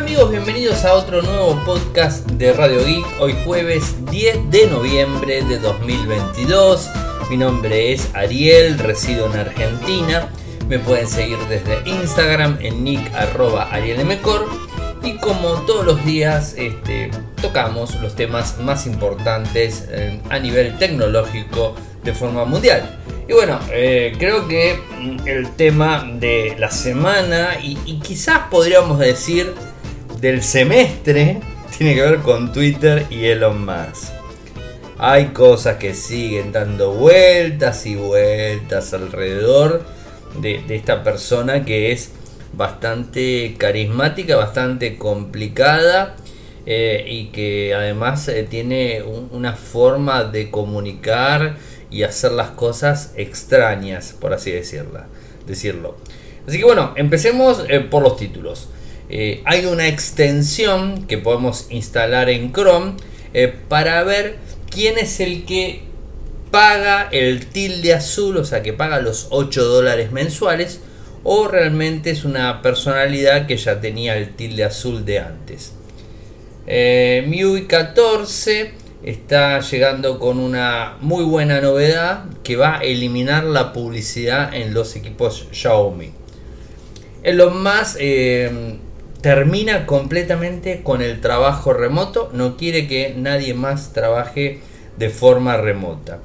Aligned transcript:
amigos? 0.00 0.30
Bienvenidos 0.30 0.86
a 0.86 0.94
otro 0.94 1.20
nuevo 1.20 1.62
podcast 1.66 2.26
de 2.30 2.54
Radio 2.54 2.82
Geek. 2.86 3.04
Hoy 3.20 3.36
jueves 3.44 3.96
10 4.10 4.50
de 4.50 4.66
noviembre 4.68 5.42
de 5.44 5.58
2022. 5.58 6.88
Mi 7.28 7.36
nombre 7.36 7.92
es 7.92 8.08
Ariel, 8.14 8.78
resido 8.78 9.26
en 9.26 9.38
Argentina. 9.38 10.30
Me 10.68 10.78
pueden 10.78 11.06
seguir 11.06 11.36
desde 11.50 11.86
Instagram 11.86 12.56
en 12.62 12.82
nick.arielmcor. 12.82 14.48
Y 15.02 15.18
como 15.18 15.60
todos 15.66 15.84
los 15.84 16.02
días 16.06 16.54
este, 16.56 17.10
tocamos 17.42 17.94
los 18.00 18.16
temas 18.16 18.58
más 18.58 18.86
importantes 18.86 19.86
eh, 19.90 20.18
a 20.30 20.38
nivel 20.38 20.78
tecnológico 20.78 21.74
de 22.04 22.14
forma 22.14 22.46
mundial. 22.46 22.98
Y 23.28 23.32
bueno, 23.32 23.60
eh, 23.70 24.12
creo 24.18 24.48
que 24.48 24.80
mm, 24.98 25.28
el 25.28 25.50
tema 25.52 26.04
de 26.14 26.56
la 26.58 26.70
semana 26.70 27.58
y, 27.62 27.76
quizás 28.00 28.48
podríamos 28.50 28.98
decir 28.98 29.54
del 30.20 30.42
semestre 30.42 31.40
tiene 31.76 31.94
que 31.94 32.02
ver 32.02 32.18
con 32.18 32.52
Twitter 32.52 33.06
y 33.08 33.24
Elon 33.24 33.64
Musk. 33.64 34.12
Hay 34.98 35.28
cosas 35.28 35.76
que 35.76 35.94
siguen 35.94 36.52
dando 36.52 36.92
vueltas 36.92 37.86
y 37.86 37.94
vueltas 37.94 38.92
alrededor 38.92 39.82
de, 40.38 40.62
esta 40.68 41.02
persona 41.02 41.64
que 41.64 41.92
es 41.92 42.10
bastante 42.52 43.54
carismática, 43.56 44.36
bastante 44.36 44.98
complicada 44.98 46.16
eh, 46.66 47.06
y 47.08 47.26
que 47.28 47.72
además 47.74 48.28
eh, 48.28 48.46
tiene 48.48 49.02
una 49.02 49.54
forma 49.54 50.24
de 50.24 50.50
comunicar 50.50 51.56
y 51.90 52.02
hacer 52.02 52.32
las 52.32 52.50
cosas 52.50 53.14
extrañas, 53.16 54.14
por 54.20 54.34
así 54.34 54.50
decirla, 54.50 55.06
decirlo. 55.46 55.96
Así 56.46 56.58
que 56.58 56.64
bueno, 56.64 56.92
empecemos 56.96 57.64
eh, 57.70 57.80
por 57.80 58.02
los 58.02 58.18
títulos. 58.18 58.68
Eh, 59.10 59.42
hay 59.44 59.66
una 59.66 59.88
extensión 59.88 61.06
que 61.06 61.18
podemos 61.18 61.66
instalar 61.70 62.30
en 62.30 62.52
Chrome 62.52 62.94
eh, 63.34 63.52
para 63.68 64.02
ver 64.04 64.36
quién 64.70 64.98
es 64.98 65.18
el 65.18 65.44
que 65.44 65.82
paga 66.50 67.08
el 67.10 67.46
tilde 67.46 67.92
azul, 67.92 68.36
o 68.36 68.44
sea, 68.44 68.62
que 68.62 68.72
paga 68.72 69.00
los 69.00 69.26
8 69.30 69.64
dólares 69.64 70.12
mensuales, 70.12 70.80
o 71.24 71.48
realmente 71.48 72.10
es 72.10 72.24
una 72.24 72.62
personalidad 72.62 73.46
que 73.46 73.56
ya 73.56 73.80
tenía 73.80 74.16
el 74.16 74.34
tilde 74.34 74.64
azul 74.64 75.04
de 75.04 75.18
antes. 75.18 75.72
MIUI 76.66 77.66
14 77.66 78.74
está 79.02 79.60
llegando 79.60 80.18
con 80.18 80.38
una 80.38 80.96
muy 81.00 81.24
buena 81.24 81.60
novedad 81.60 82.24
que 82.42 82.56
va 82.56 82.78
a 82.78 82.82
eliminar 82.82 83.44
la 83.44 83.72
publicidad 83.72 84.54
en 84.54 84.74
los 84.74 84.94
equipos 84.96 85.48
Xiaomi. 85.52 86.12
lo 87.24 87.50
más 87.50 87.96
eh, 87.98 88.78
termina 89.22 89.86
completamente 89.86 90.82
con 90.82 91.02
el 91.02 91.20
trabajo 91.20 91.72
remoto, 91.72 92.30
no 92.32 92.56
quiere 92.56 92.86
que 92.88 93.14
nadie 93.16 93.54
más 93.54 93.92
trabaje 93.92 94.60
de 94.96 95.10
forma 95.10 95.56
remota. 95.56 96.20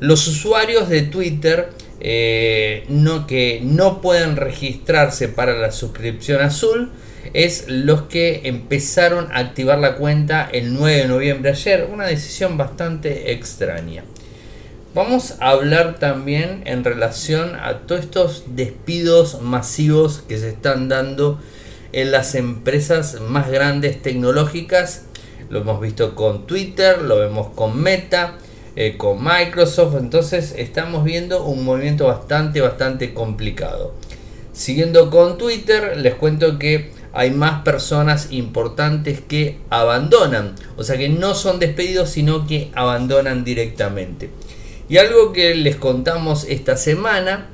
Los 0.00 0.26
usuarios 0.26 0.88
de 0.88 1.02
Twitter 1.02 1.70
eh, 2.00 2.86
que 3.28 3.60
no 3.62 4.00
pueden 4.00 4.36
registrarse 4.36 5.28
para 5.28 5.58
la 5.58 5.70
suscripción 5.72 6.40
azul 6.40 6.90
es 7.34 7.66
los 7.68 8.02
que 8.02 8.42
empezaron 8.44 9.30
a 9.32 9.38
activar 9.40 9.78
la 9.78 9.96
cuenta 9.96 10.48
el 10.50 10.72
9 10.72 10.96
de 10.96 11.08
noviembre 11.08 11.50
ayer. 11.50 11.88
Una 11.92 12.06
decisión 12.06 12.56
bastante 12.56 13.32
extraña. 13.32 14.04
Vamos 14.94 15.36
a 15.40 15.50
hablar 15.50 15.98
también 15.98 16.62
en 16.64 16.82
relación 16.82 17.54
a 17.54 17.80
todos 17.80 18.00
estos 18.00 18.44
despidos 18.48 19.40
masivos 19.42 20.24
que 20.26 20.38
se 20.38 20.48
están 20.48 20.88
dando 20.88 21.38
en 21.92 22.10
las 22.12 22.34
empresas 22.34 23.20
más 23.20 23.50
grandes 23.50 24.00
tecnológicas. 24.02 25.04
Lo 25.48 25.60
hemos 25.60 25.80
visto 25.80 26.14
con 26.14 26.46
Twitter, 26.46 27.02
lo 27.02 27.18
vemos 27.18 27.48
con 27.54 27.80
Meta, 27.80 28.38
eh, 28.76 28.96
con 28.96 29.22
Microsoft. 29.22 29.96
Entonces 29.98 30.54
estamos 30.56 31.04
viendo 31.04 31.44
un 31.44 31.64
movimiento 31.64 32.06
bastante, 32.06 32.60
bastante 32.60 33.12
complicado. 33.14 33.94
Siguiendo 34.52 35.10
con 35.10 35.38
Twitter, 35.38 35.96
les 35.96 36.14
cuento 36.14 36.58
que 36.58 36.90
hay 37.12 37.30
más 37.30 37.62
personas 37.62 38.28
importantes 38.30 39.20
que 39.20 39.58
abandonan. 39.70 40.54
O 40.76 40.84
sea 40.84 40.96
que 40.96 41.08
no 41.08 41.34
son 41.34 41.58
despedidos, 41.58 42.10
sino 42.10 42.46
que 42.46 42.70
abandonan 42.74 43.44
directamente. 43.44 44.30
Y 44.88 44.98
algo 44.98 45.32
que 45.32 45.54
les 45.54 45.76
contamos 45.76 46.44
esta 46.48 46.76
semana 46.76 47.48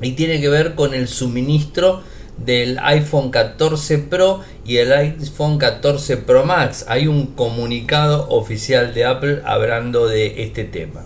y 0.00 0.12
tiene 0.12 0.40
que 0.40 0.48
ver 0.48 0.74
con 0.74 0.94
el 0.94 1.08
suministro 1.08 2.02
del 2.36 2.78
iPhone 2.80 3.30
14 3.30 3.98
Pro 3.98 4.40
y 4.64 4.76
el 4.76 4.92
iPhone 4.92 5.58
14 5.58 6.18
Pro 6.18 6.44
Max. 6.44 6.84
Hay 6.88 7.06
un 7.06 7.26
comunicado 7.28 8.28
oficial 8.28 8.94
de 8.94 9.04
Apple 9.04 9.42
hablando 9.44 10.06
de 10.06 10.42
este 10.42 10.64
tema. 10.64 11.04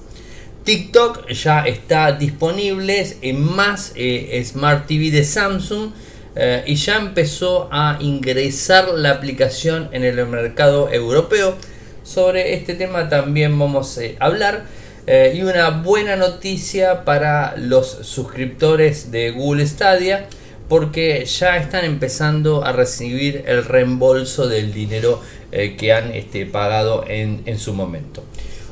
TikTok 0.65 1.29
ya 1.31 1.63
está 1.67 2.13
disponible 2.13 3.17
en 3.23 3.43
más 3.43 3.93
eh, 3.97 4.43
Smart 4.45 4.87
TV 4.87 5.11
de 5.11 5.25
Samsung 5.25 5.91
eh, 6.37 6.63
y 6.67 6.75
ya 6.75 6.97
empezó 6.97 7.69
a 7.73 7.97
ingresar 8.01 8.91
la 8.95 9.11
aplicación 9.11 9.89
en 9.93 10.05
el 10.05 10.25
mercado 10.27 10.91
europeo. 10.93 11.57
Sobre 12.05 12.55
este 12.55 12.75
tema 12.75 13.09
también 13.09 13.59
vamos 13.59 13.99
a 13.99 14.25
hablar. 14.25 14.65
Eh, 15.07 15.33
y 15.35 15.43
una 15.43 15.71
buena 15.71 16.15
noticia 16.17 17.05
para 17.05 17.57
los 17.57 17.89
suscriptores 18.03 19.11
de 19.11 19.31
Google 19.31 19.67
Stadia 19.67 20.29
porque 20.71 21.25
ya 21.25 21.57
están 21.57 21.85
empezando 21.85 22.65
a 22.65 22.71
recibir 22.71 23.43
el 23.49 23.65
reembolso 23.65 24.47
del 24.47 24.73
dinero 24.73 25.21
eh, 25.51 25.75
que 25.77 25.93
han 25.93 26.13
este, 26.13 26.47
pagado 26.47 27.05
en, 27.09 27.43
en, 27.47 27.59
su 27.59 27.75
momento. 27.75 28.23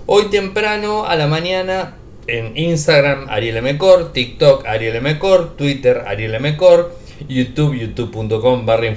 Hoy 0.07 0.31
temprano 0.31 1.07
a 1.07 1.17
la 1.17 1.27
mañana 1.27 1.97
en 2.29 2.57
Instagram 2.57 3.27
Ariel 3.29 3.61
Mecor, 3.63 4.13
TikTok 4.13 4.65
Ariel 4.65 5.03
Mecor, 5.03 5.57
Twitter 5.57 6.05
Ariel 6.07 6.39
Mecor, 6.41 6.97
YouTube, 7.29 7.75
youtube.com 7.75 8.65
barra 8.65 8.95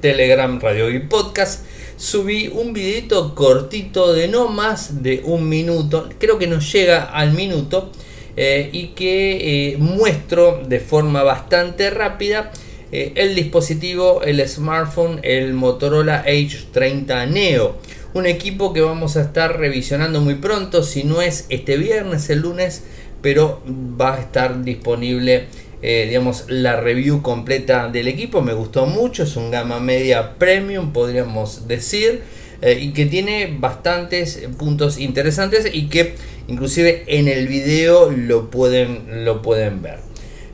Telegram, 0.00 0.58
Radio 0.60 0.88
y 0.88 1.00
Podcast. 1.00 1.66
Subí 1.98 2.48
un 2.48 2.72
videito 2.72 3.34
cortito 3.34 4.14
de 4.14 4.28
no 4.28 4.48
más 4.48 5.02
de 5.02 5.20
un 5.24 5.46
minuto, 5.46 6.08
creo 6.18 6.38
que 6.38 6.46
nos 6.46 6.72
llega 6.72 7.04
al 7.04 7.34
minuto, 7.34 7.92
eh, 8.36 8.68
y 8.72 8.88
que 8.88 9.72
eh, 9.72 9.76
muestro 9.78 10.60
de 10.66 10.80
forma 10.80 11.22
bastante 11.22 11.90
rápida 11.90 12.50
eh, 12.90 13.12
el 13.14 13.34
dispositivo, 13.34 14.22
el 14.22 14.46
smartphone, 14.48 15.20
el 15.22 15.54
Motorola 15.54 16.24
H30 16.26 17.28
Neo. 17.28 17.76
Un 18.12 18.26
equipo 18.26 18.72
que 18.72 18.80
vamos 18.80 19.16
a 19.16 19.22
estar 19.22 19.58
revisionando 19.58 20.20
muy 20.20 20.36
pronto, 20.36 20.82
si 20.82 21.04
no 21.04 21.22
es 21.22 21.46
este 21.48 21.76
viernes, 21.76 22.30
el 22.30 22.40
lunes, 22.40 22.84
pero 23.22 23.62
va 23.68 24.14
a 24.14 24.20
estar 24.20 24.62
disponible 24.62 25.46
digamos, 25.82 26.46
la 26.48 26.76
review 26.80 27.20
completa 27.20 27.88
del 27.88 28.08
equipo. 28.08 28.40
Me 28.40 28.54
gustó 28.54 28.86
mucho, 28.86 29.24
es 29.24 29.36
un 29.36 29.50
gama 29.50 29.80
media 29.80 30.38
premium, 30.38 30.94
podríamos 30.94 31.68
decir, 31.68 32.22
eh, 32.64 32.78
y 32.80 32.92
que 32.92 33.06
tiene 33.06 33.54
bastantes 33.58 34.48
puntos 34.58 34.98
interesantes 34.98 35.68
y 35.72 35.88
que 35.88 36.14
inclusive 36.48 37.04
en 37.06 37.28
el 37.28 37.46
video 37.46 38.10
lo 38.10 38.50
pueden, 38.50 39.24
lo 39.24 39.42
pueden 39.42 39.82
ver. 39.82 39.98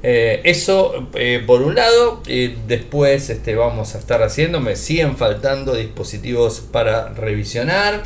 Eh, 0.03 0.41
eso 0.45 1.09
por 1.47 1.63
un 1.63 1.75
lado, 1.75 2.23
después 2.67 3.31
este, 3.31 3.55
vamos 3.55 3.95
a 3.95 3.99
estar 3.99 4.23
haciendo, 4.23 4.61
me 4.61 4.77
siguen 4.77 5.17
faltando 5.17 5.75
dispositivos 5.75 6.61
para 6.61 7.11
revisionar. 7.11 8.03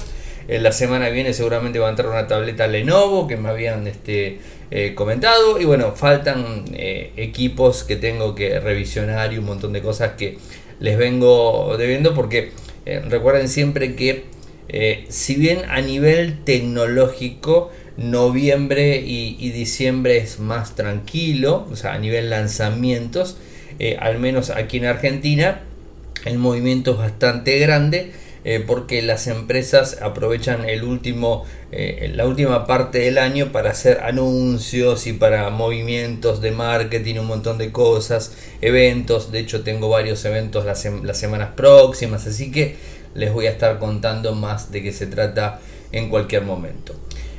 la 0.48 0.72
semana 0.72 1.06
que 1.06 1.12
viene 1.12 1.32
seguramente 1.32 1.78
va 1.78 1.86
a 1.86 1.90
entrar 1.90 2.08
una 2.10 2.26
tableta 2.26 2.66
Lenovo 2.66 3.26
que 3.26 3.36
me 3.36 3.48
habían 3.48 3.86
este, 3.86 4.40
eh, 4.76 4.92
comentado. 4.96 5.60
Y 5.60 5.64
bueno, 5.64 5.92
faltan 5.92 6.64
eh, 6.72 7.12
equipos 7.16 7.84
que 7.84 7.94
tengo 7.94 8.34
que 8.34 8.58
revisionar 8.58 9.32
y 9.32 9.38
un 9.38 9.44
montón 9.44 9.72
de 9.72 9.80
cosas 9.80 10.14
que 10.18 10.38
les 10.80 10.98
vengo 10.98 11.76
debiendo 11.78 12.12
porque 12.12 12.50
eh, 12.86 13.00
recuerden 13.08 13.48
siempre 13.48 13.94
que 13.94 14.24
si 15.08 15.36
bien 15.36 15.58
a 15.68 15.80
nivel 15.80 16.42
tecnológico 16.42 17.70
noviembre 17.96 18.96
y, 19.06 19.50
diciembre 19.50 20.16
es 20.16 20.40
más 20.40 20.74
tranquilo, 20.74 21.68
o 21.70 21.76
sea, 21.76 21.92
a 21.92 21.98
nivel 21.98 22.28
lanzamientos, 22.28 23.36
al 24.00 24.18
menos 24.18 24.50
aquí 24.50 24.78
en 24.78 24.86
Argentina, 24.86 25.60
el 26.24 26.38
movimiento 26.38 26.92
es 26.92 26.98
bastante 26.98 27.58
grande 27.60 28.12
eh, 28.44 28.62
porque 28.64 29.00
las 29.00 29.26
empresas 29.26 30.02
aprovechan 30.02 30.68
el 30.68 30.84
último, 30.84 31.46
eh, 31.72 32.12
la 32.14 32.26
última 32.26 32.66
parte 32.66 32.98
del 32.98 33.16
año 33.16 33.52
para 33.52 33.70
hacer 33.70 34.00
anuncios 34.00 35.06
y 35.06 35.14
para 35.14 35.48
movimientos 35.48 36.42
de 36.42 36.50
marketing, 36.50 37.20
un 37.20 37.26
montón 37.26 37.56
de 37.56 37.72
cosas, 37.72 38.36
eventos. 38.60 39.32
De 39.32 39.38
hecho, 39.38 39.62
tengo 39.62 39.88
varios 39.88 40.22
eventos 40.26 40.66
las, 40.66 40.86
semanas 41.18 41.50
próximas, 41.56 42.26
así 42.26 42.50
que 42.50 42.76
les 43.14 43.32
voy 43.32 43.46
a 43.46 43.50
estar 43.50 43.78
contando 43.78 44.34
más 44.34 44.70
de 44.70 44.82
qué 44.82 44.92
se 44.92 45.06
trata 45.06 45.60
en 45.90 46.10
cualquier 46.10 46.42
momento. 46.42 46.94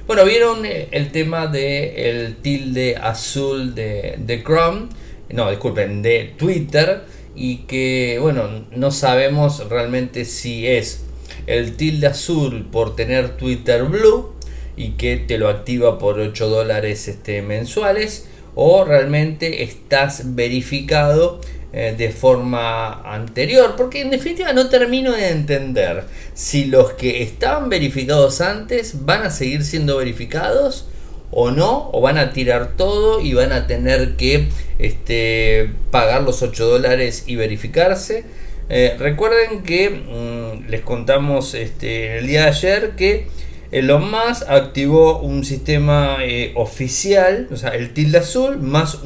Bueno, 0.07 0.25
vieron 0.25 0.66
eh, 0.66 0.88
el 0.90 1.12
tema 1.12 1.46
de 1.46 2.10
el 2.10 2.38
tilde 2.38 2.96
azul 2.96 3.75
de, 3.75 4.16
de 4.18 4.44
Chrome, 4.44 4.88
no, 5.30 5.52
disculpen, 5.52 6.02
de 6.02 6.34
Twitter 6.36 7.04
y 7.35 7.57
que, 7.67 8.17
bueno, 8.21 8.65
no 8.71 8.91
sabemos 8.91 9.69
realmente 9.69 10.25
si 10.25 10.67
es 10.67 11.03
el 11.47 11.75
tilde 11.75 12.07
azul 12.07 12.67
por 12.71 12.95
tener 12.95 13.37
Twitter 13.37 13.83
Blue 13.83 14.33
y 14.77 14.91
que 14.91 15.17
te 15.17 15.37
lo 15.37 15.49
activa 15.49 15.99
por 15.99 16.19
8 16.19 16.47
dólares 16.47 17.07
este, 17.07 17.41
mensuales 17.41 18.27
o 18.55 18.85
realmente 18.85 19.63
estás 19.63 20.35
verificado 20.35 21.41
eh, 21.73 21.93
de 21.97 22.09
forma 22.11 23.01
anterior 23.13 23.75
porque 23.75 24.01
en 24.01 24.09
definitiva 24.09 24.53
no 24.53 24.69
termino 24.69 25.11
de 25.11 25.29
entender 25.29 26.05
si 26.33 26.65
los 26.65 26.93
que 26.93 27.21
estaban 27.21 27.69
verificados 27.69 28.39
antes 28.39 29.05
van 29.05 29.23
a 29.23 29.29
seguir 29.29 29.63
siendo 29.63 29.97
verificados 29.97 30.87
o 31.35 31.51
no, 31.51 31.89
o 31.91 32.01
van 32.01 32.17
a 32.17 32.31
tirar 32.31 32.75
todo 32.77 33.19
y 33.19 33.33
van 33.33 33.51
a 33.51 33.67
tener 33.67 34.15
que 34.15 34.47
este, 34.79 35.69
pagar 35.91 36.23
los 36.23 36.41
8 36.41 36.65
dólares 36.65 37.25
y 37.27 37.35
verificarse. 37.35 38.23
Eh, 38.69 38.95
recuerden 38.97 39.61
que 39.61 39.89
mm, 39.89 40.69
les 40.69 40.81
contamos 40.81 41.53
este, 41.53 42.17
el 42.17 42.27
día 42.27 42.43
de 42.43 42.47
ayer 42.47 42.91
que 42.95 43.27
Elon 43.71 44.09
Musk 44.09 44.43
activó 44.47 45.19
un 45.19 45.43
sistema 45.43 46.19
eh, 46.21 46.53
oficial, 46.55 47.49
o 47.51 47.57
sea, 47.57 47.71
el 47.71 47.93
tilde 47.93 48.19
azul, 48.19 48.57
más 48.59 48.99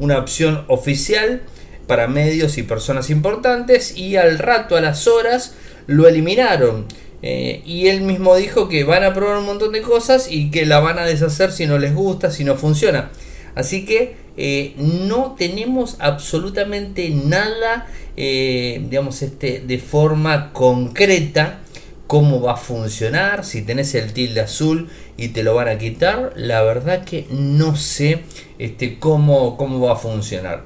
una 0.00 0.18
opción 0.18 0.64
oficial 0.66 1.42
para 1.86 2.08
medios 2.08 2.58
y 2.58 2.64
personas 2.64 3.10
importantes 3.10 3.96
y 3.96 4.16
al 4.16 4.40
rato, 4.40 4.76
a 4.76 4.80
las 4.80 5.06
horas, 5.06 5.54
lo 5.86 6.08
eliminaron. 6.08 6.86
Eh, 7.22 7.62
y 7.66 7.88
él 7.88 8.00
mismo 8.00 8.34
dijo 8.36 8.68
que 8.68 8.84
van 8.84 9.04
a 9.04 9.12
probar 9.12 9.38
un 9.38 9.46
montón 9.46 9.72
de 9.72 9.82
cosas 9.82 10.30
y 10.30 10.50
que 10.50 10.64
la 10.64 10.80
van 10.80 10.98
a 10.98 11.04
deshacer 11.04 11.52
si 11.52 11.66
no 11.66 11.78
les 11.78 11.94
gusta, 11.94 12.30
si 12.30 12.44
no 12.44 12.56
funciona. 12.56 13.10
Así 13.54 13.84
que 13.84 14.16
eh, 14.36 14.74
no 14.78 15.34
tenemos 15.38 15.96
absolutamente 15.98 17.10
nada, 17.10 17.86
eh, 18.16 18.80
digamos, 18.88 19.22
este, 19.22 19.60
de 19.60 19.78
forma 19.78 20.52
concreta 20.52 21.60
cómo 22.06 22.40
va 22.40 22.54
a 22.54 22.56
funcionar, 22.56 23.44
si 23.44 23.62
tenés 23.62 23.94
el 23.94 24.12
tilde 24.12 24.40
azul 24.40 24.88
y 25.16 25.28
te 25.28 25.44
lo 25.44 25.54
van 25.54 25.68
a 25.68 25.78
quitar, 25.78 26.32
la 26.34 26.60
verdad 26.62 27.04
que 27.04 27.26
no 27.30 27.76
sé 27.76 28.22
este, 28.58 28.98
cómo, 28.98 29.56
cómo 29.56 29.78
va 29.78 29.92
a 29.92 29.96
funcionar. 29.96 30.64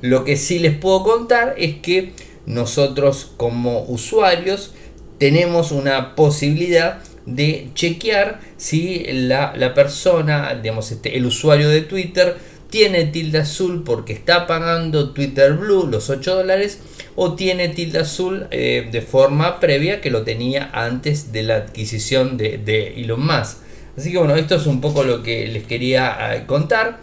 Lo 0.00 0.24
que 0.24 0.36
sí 0.36 0.58
les 0.58 0.76
puedo 0.76 1.04
contar 1.04 1.54
es 1.58 1.76
que 1.76 2.12
nosotros 2.46 3.30
como 3.36 3.82
usuarios 3.82 4.74
tenemos 5.20 5.70
una 5.70 6.14
posibilidad 6.14 6.98
de 7.26 7.68
chequear 7.74 8.40
si 8.56 9.04
la, 9.12 9.74
persona, 9.74 10.54
digamos, 10.54 10.90
este, 10.92 11.18
el 11.18 11.26
usuario 11.26 11.68
de 11.68 11.82
Twitter 11.82 12.36
tiene 12.70 13.04
tilde 13.04 13.38
azul 13.38 13.82
porque 13.84 14.14
está 14.14 14.46
pagando 14.46 15.10
Twitter 15.10 15.52
Blue 15.52 15.86
los 15.86 16.08
8 16.08 16.36
dólares 16.36 16.78
o 17.16 17.34
tiene 17.34 17.68
tilde 17.68 17.98
azul 17.98 18.46
eh, 18.50 18.88
de 18.90 19.02
forma 19.02 19.60
previa 19.60 20.00
que 20.00 20.10
lo 20.10 20.22
tenía 20.22 20.70
antes 20.72 21.32
de 21.32 21.42
la 21.42 21.56
adquisición 21.56 22.38
de, 22.38 22.56
de, 22.56 22.98
Elon 23.02 23.20
Musk. 23.20 23.58
Así 23.98 24.12
que 24.12 24.16
bueno, 24.16 24.36
esto 24.36 24.54
es 24.54 24.66
un 24.66 24.80
poco 24.80 25.04
lo 25.04 25.22
que 25.22 25.48
les 25.48 25.64
quería 25.64 26.34
eh, 26.34 26.46
contar. 26.46 27.00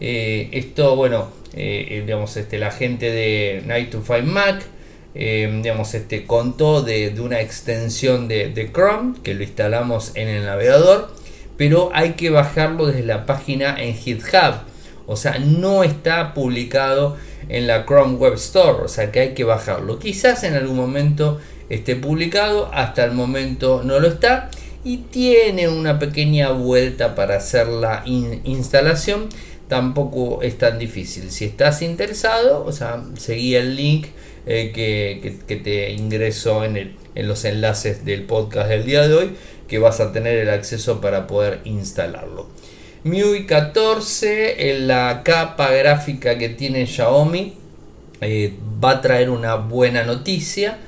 Eh, 0.00 0.50
esto, 0.52 0.94
bueno, 0.94 1.32
digamos, 1.52 2.36
este, 2.36 2.58
la 2.58 2.70
gente 2.70 3.10
de 3.10 3.62
Night 3.66 3.90
to 3.90 4.02
Find 4.02 4.26
Mac 4.28 4.62
eh, 5.18 5.50
digamos, 5.62 5.94
este, 5.94 6.26
contó 6.26 6.82
de, 6.82 7.14
una 7.20 7.40
extensión 7.40 8.28
de, 8.28 8.70
Chrome 8.70 9.14
que 9.22 9.32
lo 9.32 9.42
instalamos 9.42 10.12
en 10.14 10.28
el 10.28 10.44
navegador, 10.44 11.10
pero 11.56 11.90
hay 11.94 12.12
que 12.12 12.28
bajarlo 12.28 12.86
desde 12.86 13.02
la 13.02 13.24
página 13.24 13.82
en 13.82 13.94
GitHub. 13.94 14.56
O 15.06 15.16
sea, 15.16 15.38
no 15.38 15.84
está 15.84 16.34
publicado 16.34 17.16
en 17.48 17.66
la 17.66 17.86
Chrome 17.86 18.16
Web 18.16 18.34
Store, 18.34 18.84
o 18.84 18.88
sea 18.88 19.10
que 19.10 19.20
hay 19.20 19.34
que 19.34 19.44
bajarlo. 19.44 19.98
Quizás 19.98 20.44
en 20.44 20.52
algún 20.52 20.76
momento 20.76 21.40
esté 21.70 21.96
publicado, 21.96 22.70
hasta 22.74 23.02
el 23.04 23.12
momento 23.12 23.82
no 23.84 23.98
lo 24.00 24.08
está 24.08 24.50
y 24.84 24.98
tiene 24.98 25.68
una 25.68 25.98
pequeña 25.98 26.50
vuelta 26.50 27.14
para 27.14 27.36
hacer 27.36 27.68
la 27.68 28.02
instalación. 28.04 29.30
Tampoco 29.68 30.42
es 30.42 30.58
tan 30.58 30.78
difícil. 30.78 31.30
Si 31.30 31.46
estás 31.46 31.80
interesado, 31.80 32.64
o 32.66 32.70
sea, 32.70 33.02
seguí 33.16 33.54
el 33.54 33.76
link 33.76 34.08
eh, 34.46 34.72
que, 34.72 35.56
te 35.56 35.90
ingreso 35.92 36.64
en, 36.64 36.96
en 37.14 37.28
los 37.28 37.44
enlaces 37.44 38.04
del 38.04 38.22
podcast 38.22 38.68
del 38.68 38.84
día 38.84 39.06
de 39.06 39.14
hoy, 39.14 39.30
que 39.68 39.78
vas 39.78 40.00
a 40.00 40.12
tener 40.12 40.38
el 40.38 40.50
acceso 40.50 41.00
para 41.00 41.26
poder 41.26 41.60
instalarlo. 41.64 42.48
MIUI 43.04 43.46
14, 43.46 44.70
en 44.70 44.88
la 44.88 45.22
capa 45.24 45.70
gráfica 45.70 46.38
que 46.38 46.48
tiene 46.48 46.86
Xiaomi, 46.86 47.54
eh, 48.20 48.54
va 48.82 48.90
a 48.90 49.00
traer 49.00 49.30
una 49.30 49.56
buena 49.56 50.02
noticia 50.02 50.78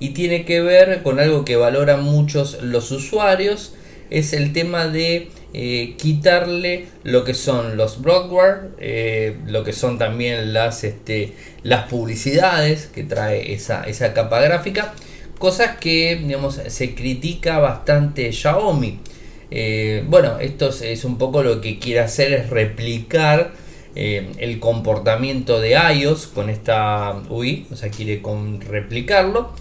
y 0.00 0.10
tiene 0.10 0.44
que 0.44 0.60
ver 0.60 1.02
con 1.02 1.20
algo 1.20 1.44
que 1.44 1.56
valoran 1.56 2.02
muchos 2.02 2.62
los 2.62 2.90
usuarios, 2.90 3.74
es 4.10 4.32
el 4.32 4.52
tema 4.52 4.88
de 4.88 5.28
eh, 5.54 5.94
quitarle 5.96 6.88
lo 7.04 7.24
que 7.24 7.32
son 7.32 7.78
los 7.78 8.02
bloodware, 8.02 8.68
eh, 8.78 9.38
lo 9.46 9.64
que 9.64 9.72
son 9.72 9.96
también 9.96 10.52
las, 10.52 10.84
este, 10.84 11.32
las 11.62 11.88
publicidades 11.88 12.90
que 12.94 13.02
trae 13.02 13.54
esa, 13.54 13.84
esa 13.84 14.12
capa 14.12 14.40
gráfica, 14.42 14.92
cosas 15.38 15.78
que 15.78 16.16
digamos, 16.16 16.60
se 16.66 16.94
critica 16.94 17.60
bastante 17.60 18.30
Xiaomi. 18.30 19.00
Eh, 19.50 20.04
bueno, 20.06 20.38
esto 20.38 20.68
es, 20.68 21.04
un 21.06 21.16
poco 21.16 21.42
lo 21.42 21.62
que 21.62 21.78
quiere 21.78 22.00
hacer 22.00 22.34
es 22.34 22.50
replicar 22.50 23.52
el 23.94 24.60
comportamiento 24.60 25.60
de 25.60 25.70
iOS 25.70 26.28
con 26.28 26.50
esta 26.50 27.20
UI, 27.30 27.66
o 27.72 27.74
sea, 27.74 27.90
quiere 27.90 28.22
con 28.22 28.60
replicarlo. 28.60 29.54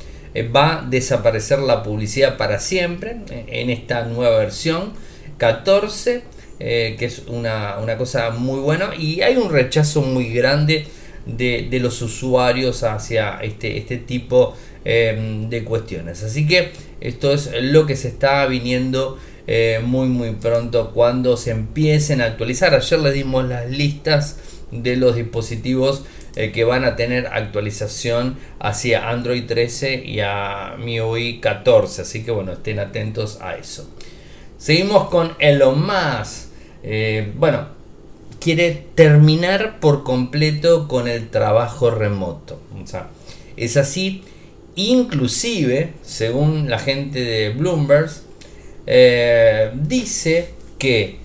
va 0.56 0.80
a 0.80 0.82
desaparecer 0.84 1.58
la 1.58 1.82
publicidad 1.82 2.38
para 2.38 2.60
siempre 2.60 3.18
en 3.32 3.72
esta 3.72 4.06
nueva 4.06 4.38
versión 4.38 4.94
14, 5.38 6.24
eh, 6.60 6.96
que 6.98 7.06
es 7.06 7.24
una, 7.28 7.78
cosa 7.98 8.32
muy 8.32 8.60
buena. 8.60 8.96
Y 8.96 9.22
hay 9.22 9.38
un 9.38 9.52
rechazo 9.52 10.02
muy 10.02 10.34
grande 10.34 10.88
de, 11.26 11.68
los 11.82 12.02
usuarios 12.02 12.84
hacia 12.84 13.40
este, 13.42 13.78
este 13.78 13.98
tipo 13.98 14.56
em, 14.86 15.50
de 15.50 15.64
cuestiones. 15.64 16.24
Así 16.24 16.48
que 16.48 16.72
esto 17.02 17.32
es 17.34 17.52
lo 17.62 17.86
que 17.86 17.96
se 17.96 18.08
está 18.08 18.46
viniendo 18.48 19.18
eh, 19.50 19.80
muy 19.82 20.10
muy 20.10 20.32
pronto 20.32 20.92
cuando 20.94 21.38
se 21.38 21.52
empiecen 21.52 22.22
a 22.22 22.26
actualizar. 22.26 22.74
Ayer 22.74 23.00
les 23.00 23.14
dimos 23.14 23.48
las 23.48 23.70
listas 23.70 24.38
de 24.72 24.98
los 24.98 25.16
dispositivos 25.16 26.04
eh, 26.36 26.52
que 26.52 26.66
van 26.66 26.84
a 26.84 26.96
tener 26.96 27.28
actualización 27.28 28.38
hacia 28.60 29.10
Android 29.10 29.46
13 29.46 30.04
y 30.06 30.20
a 30.20 30.76
MIUI 30.78 31.40
14. 31.40 32.02
Así 32.02 32.24
que 32.24 32.32
bueno, 32.32 32.54
estén 32.54 32.80
atentos 32.80 33.40
a 33.42 33.56
eso. 33.56 33.90
Seguimos 34.58 35.10
con 35.10 35.34
Elon 35.40 35.86
Musk. 35.86 36.48
Eh, 36.82 37.32
bueno, 37.38 37.68
quiere 38.40 38.88
terminar 38.96 39.80
por 39.80 40.04
completo 40.04 40.88
con 40.88 41.08
el 41.08 41.30
trabajo 41.30 41.92
remoto. 41.92 42.60
O 42.82 42.88
sea, 42.88 43.10
es 43.56 43.78
así. 43.78 44.24
Inclusive, 44.76 45.94
según 46.02 46.70
la 46.70 46.80
gente 46.80 47.20
de 47.22 47.50
Bloomberg, 47.50 48.10
eh, 48.88 49.72
dice 49.76 50.50
que 50.80 51.18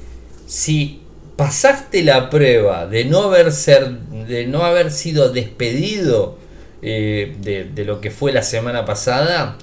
si 0.46 1.00
pasaste 1.36 2.02
la 2.02 2.28
prueba 2.28 2.86
de 2.86 3.04
no 3.04 3.22
haber, 3.22 3.52
ser, 3.52 3.90
de 3.90 4.46
no 4.46 4.64
haber 4.64 4.90
sido 4.90 5.30
despedido 5.30 6.38
eh, 6.82 7.34
de 7.40 7.84
lo 7.84 8.00
que 8.00 8.10
fue 8.10 8.32
la 8.32 8.42
semana 8.42 8.84
pasada, 8.84 9.56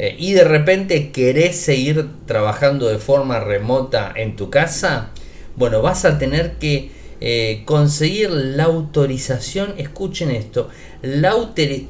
eh, 0.00 0.14
y 0.16 0.32
de 0.32 0.44
repente 0.44 1.10
querés 1.10 1.56
seguir 1.56 2.06
trabajando 2.24 2.86
de 2.86 2.98
forma 2.98 3.40
remota 3.40 4.12
en 4.14 4.36
tu 4.36 4.48
casa, 4.48 5.10
bueno, 5.56 5.82
vas 5.82 6.04
a 6.04 6.18
tener 6.18 6.52
que 6.52 6.92
eh, 7.20 7.62
conseguir 7.64 8.30
la 8.30 8.64
autorización, 8.64 9.74
escuchen 9.76 10.30
esto, 10.30 10.68
la 11.02 11.30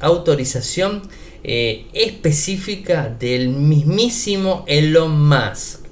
autorización 0.01 1.03
eh, 1.43 1.85
específica 1.93 3.15
del 3.19 3.49
mismísimo 3.49 4.65
Elon 4.67 5.29
Musk. 5.29 5.85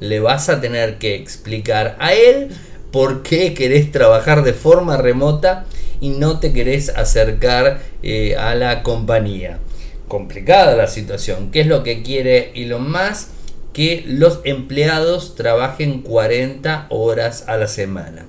Le 0.00 0.18
vas 0.18 0.48
a 0.48 0.60
tener 0.60 0.98
que 0.98 1.14
explicar 1.14 1.96
a 2.00 2.14
él 2.14 2.48
por 2.90 3.22
qué 3.22 3.54
querés 3.54 3.92
trabajar 3.92 4.42
de 4.42 4.54
forma 4.54 4.96
remota 4.96 5.66
y 6.00 6.08
no 6.08 6.40
te 6.40 6.52
querés 6.52 6.88
acercar 6.88 7.80
a 8.38 8.54
la 8.56 8.82
compañía 8.82 9.60
complicada 10.10 10.76
la 10.76 10.88
situación. 10.88 11.50
¿Qué 11.50 11.60
es 11.60 11.66
lo 11.68 11.82
que 11.82 12.02
quiere 12.02 12.50
Elon 12.54 12.90
Musk? 12.90 13.30
Que 13.72 14.04
los 14.06 14.40
empleados 14.44 15.36
trabajen 15.36 16.02
40 16.02 16.88
horas 16.90 17.44
a 17.48 17.56
la 17.56 17.68
semana. 17.68 18.26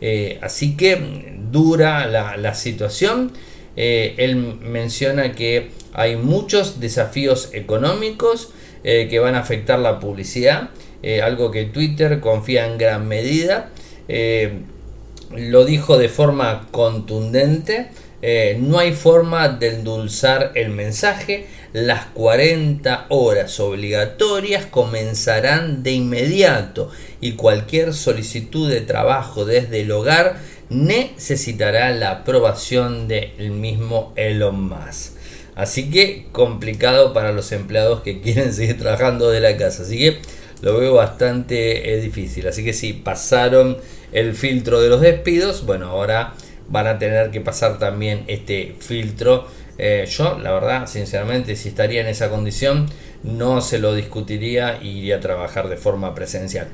Eh, 0.00 0.38
así 0.42 0.76
que 0.76 1.36
dura 1.52 2.06
la, 2.06 2.54
situación. 2.54 3.32
Eh, 3.76 4.14
él 4.16 4.36
menciona 4.36 5.32
que 5.32 5.70
hay 5.92 6.16
muchos 6.16 6.80
desafíos 6.80 7.50
económicos 7.52 8.50
eh, 8.82 9.06
que 9.10 9.18
van 9.18 9.34
a 9.34 9.40
afectar 9.40 9.78
la 9.78 10.00
publicidad, 10.00 10.70
algo 11.22 11.50
que 11.52 11.64
Twitter 11.64 12.20
confía 12.20 12.66
en 12.66 12.78
gran 12.78 13.06
medida. 13.06 13.70
lo 15.30 15.64
dijo 15.66 15.98
de 15.98 16.08
forma 16.08 16.66
contundente 16.70 17.90
eh, 18.20 18.56
no 18.60 18.78
hay 18.78 18.92
forma 18.92 19.48
de 19.48 19.68
endulzar 19.76 20.52
el 20.54 20.70
mensaje. 20.70 21.46
Las 21.72 22.06
40 22.06 23.06
horas 23.10 23.60
obligatorias 23.60 24.66
comenzarán 24.66 25.82
de 25.82 25.92
inmediato 25.92 26.90
y 27.20 27.32
cualquier 27.32 27.94
solicitud 27.94 28.68
de 28.70 28.80
trabajo 28.80 29.44
desde 29.44 29.82
el 29.82 29.92
hogar 29.92 30.38
necesitará 30.70 31.90
la 31.90 32.10
aprobación 32.10 33.08
del 33.08 33.50
mismo 33.50 34.12
Elon 34.16 34.68
Musk. 34.68 35.16
Así 35.54 35.90
que 35.90 36.26
complicado 36.32 37.12
para 37.12 37.32
los 37.32 37.52
empleados 37.52 38.02
que 38.02 38.20
quieren 38.20 38.52
seguir 38.52 38.78
trabajando 38.78 39.30
de 39.30 39.40
la 39.40 39.56
casa. 39.56 39.82
Así 39.82 39.98
que 39.98 40.18
lo 40.62 40.78
veo 40.78 40.94
bastante 40.94 41.94
eh, 41.94 42.00
difícil. 42.00 42.46
Así 42.48 42.64
que 42.64 42.72
si 42.72 42.92
pasaron 42.92 43.76
el 44.12 44.34
filtro 44.34 44.80
de 44.80 44.88
los 44.88 45.00
despidos, 45.00 45.66
bueno, 45.66 45.86
ahora 45.86 46.34
van 46.68 46.86
a 46.86 46.98
tener 46.98 47.30
que 47.30 47.40
pasar 47.40 47.78
también 47.78 48.24
este 48.26 48.76
filtro. 48.78 49.46
Eh, 49.78 50.06
yo, 50.10 50.38
la 50.38 50.52
verdad, 50.52 50.86
sinceramente, 50.86 51.56
si 51.56 51.68
estaría 51.68 52.00
en 52.00 52.08
esa 52.08 52.30
condición, 52.30 52.88
no 53.22 53.60
se 53.60 53.78
lo 53.78 53.94
discutiría 53.94 54.78
y 54.82 54.98
iría 54.98 55.16
a 55.16 55.20
trabajar 55.20 55.68
de 55.68 55.76
forma 55.76 56.14
presencial. 56.14 56.68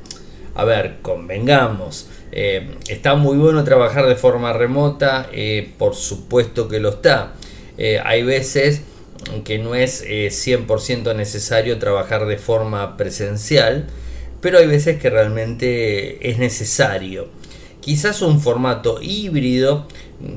A 0.54 0.64
ver, 0.64 0.98
convengamos, 1.02 2.08
eh, 2.30 2.76
está 2.88 3.14
muy 3.14 3.36
bueno 3.36 3.64
trabajar 3.64 4.06
de 4.06 4.14
forma 4.14 4.52
remota, 4.52 5.28
por 5.78 5.94
supuesto 5.94 6.68
que 6.68 6.78
lo 6.78 6.90
está. 6.90 7.32
hay 8.04 8.22
veces 8.22 8.82
que 9.44 9.58
no 9.58 9.74
es 9.74 10.04
100% 10.04 11.10
eh, 11.10 11.14
necesario 11.14 11.78
trabajar 11.78 12.26
de 12.26 12.38
forma 12.38 12.96
presencial, 12.96 13.86
pero 14.40 14.58
hay 14.58 14.66
veces 14.66 15.00
que 15.00 15.10
realmente 15.10 16.28
es 16.28 16.38
necesario. 16.38 17.28
Quizás 17.84 18.22
un 18.22 18.40
formato 18.40 18.98
híbrido, 19.02 19.86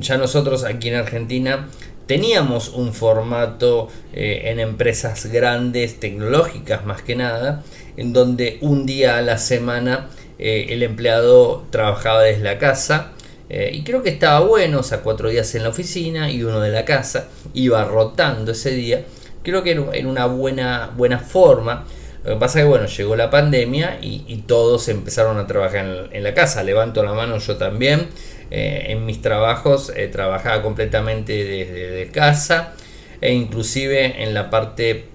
ya 0.02 0.18
nosotros 0.18 0.66
aquí 0.66 0.90
en 0.90 0.96
Argentina 0.96 1.70
teníamos 2.06 2.68
un 2.68 2.94
formato 2.94 3.88
eh, 4.12 4.42
en 4.52 4.60
empresas 4.60 5.28
grandes, 5.28 5.98
tecnológicas 6.02 6.86
más 6.86 7.04
que 7.04 7.16
nada, 7.16 7.64
en 7.96 8.12
donde 8.12 8.58
un 8.60 8.86
día 8.86 9.18
a 9.18 9.22
la 9.22 9.38
semana 9.38 10.10
eh, 10.40 10.68
el 10.72 10.84
empleado 10.84 11.66
trabajaba 11.70 12.24
desde 12.24 12.44
la 12.44 12.58
casa 12.58 13.14
eh, 13.50 13.72
y 13.74 13.84
creo 13.86 14.04
que 14.04 14.10
estaba 14.10 14.42
bueno, 14.42 14.80
o 14.80 14.84
sea, 14.84 15.00
cuatro 15.00 15.30
días 15.30 15.56
en 15.56 15.64
la 15.64 15.70
oficina 15.70 16.30
y 16.30 16.44
uno 16.44 16.60
de 16.60 16.70
la 16.70 16.84
casa, 16.84 17.30
iba 17.54 17.86
rotando 17.86 18.52
ese 18.52 18.72
día. 18.72 19.06
Creo 19.42 19.64
que 19.64 19.72
era 19.72 20.10
una 20.10 20.26
buena, 20.26 20.92
buena 20.98 21.20
forma. 21.20 21.86
Lo 22.28 22.34
que 22.34 22.40
pasa 22.42 22.60
es 22.60 22.66
que, 22.66 22.70
bueno, 22.70 22.88
llegó 22.88 23.16
la 23.16 23.30
pandemia 23.30 24.00
y, 24.02 24.44
todos 24.48 24.90
empezaron 24.90 25.38
a 25.38 25.48
trabajar 25.48 26.10
en, 26.12 26.24
la 26.24 26.34
casa. 26.34 26.62
Levanto 26.62 27.02
la 27.02 27.14
mano 27.14 27.38
yo 27.38 27.56
también. 27.56 28.10
Eh, 28.52 28.88
en 28.90 29.06
mis 29.06 29.22
trabajos 29.22 29.94
eh, 29.96 30.10
trabajaba 30.10 30.62
completamente 30.62 31.46
desde 31.46 32.12
casa 32.12 32.74
e 33.22 33.34
inclusive 33.34 34.24
en 34.24 34.34
la 34.34 34.50
parte 34.50 35.06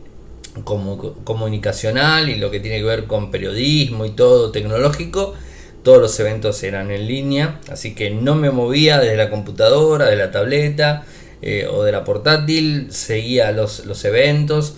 comunicacional 0.65 2.31
y 2.31 2.37
lo 2.37 2.51
que 2.51 2.61
tiene 2.61 2.79
que 2.79 2.85
ver 2.85 3.05
con 3.05 3.31
periodismo 3.31 4.07
y 4.07 4.11
todo 4.11 4.51
tecnológico 4.51 5.35
todos 5.83 5.99
los 5.99 6.19
eventos 6.21 6.63
eran 6.63 6.91
en 6.91 7.09
línea, 7.09 7.59
así 7.71 7.95
que 7.95 8.11
no 8.11 8.35
me 8.35 8.51
movía 8.51 9.01
desde 9.01 9.17
la 9.17 9.31
computadora, 9.31 10.07
de 10.07 10.17
la 10.17 10.31
tableta 10.31 11.05
eh, 11.41 11.67
o 11.67 11.83
de 11.83 11.91
la 11.91 12.05
portátil, 12.05 12.93
seguía 12.93 13.51
los, 13.51 13.87
los 13.87 14.05
eventos, 14.05 14.77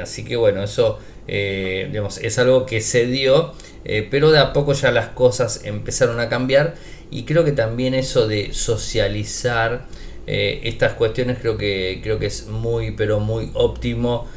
así 0.00 0.24
que 0.24 0.36
bueno, 0.36 0.62
eso 0.62 0.98
eh, 1.32 2.02
es 2.22 2.38
algo 2.38 2.66
que 2.66 2.80
se 2.80 3.06
dio, 3.06 3.54
pero 4.10 4.30
de 4.30 4.38
a 4.38 4.52
poco 4.52 4.72
ya 4.74 4.90
las 4.90 5.08
cosas 5.08 5.62
empezaron 5.64 6.20
a 6.20 6.28
cambiar 6.28 6.74
y 7.10 7.24
creo 7.24 7.44
que 7.44 7.52
también 7.52 7.94
eso 7.94 8.28
de 8.28 8.52
socializar 8.52 9.86
estas 10.26 10.92
cuestiones 10.92 11.38
creo 11.40 11.56
que, 11.56 12.00
creo 12.02 12.18
que 12.18 12.26
es 12.26 12.46
muy, 12.46 12.90
pero 12.92 13.20
muy 13.20 13.50
óptimo. 13.54 14.28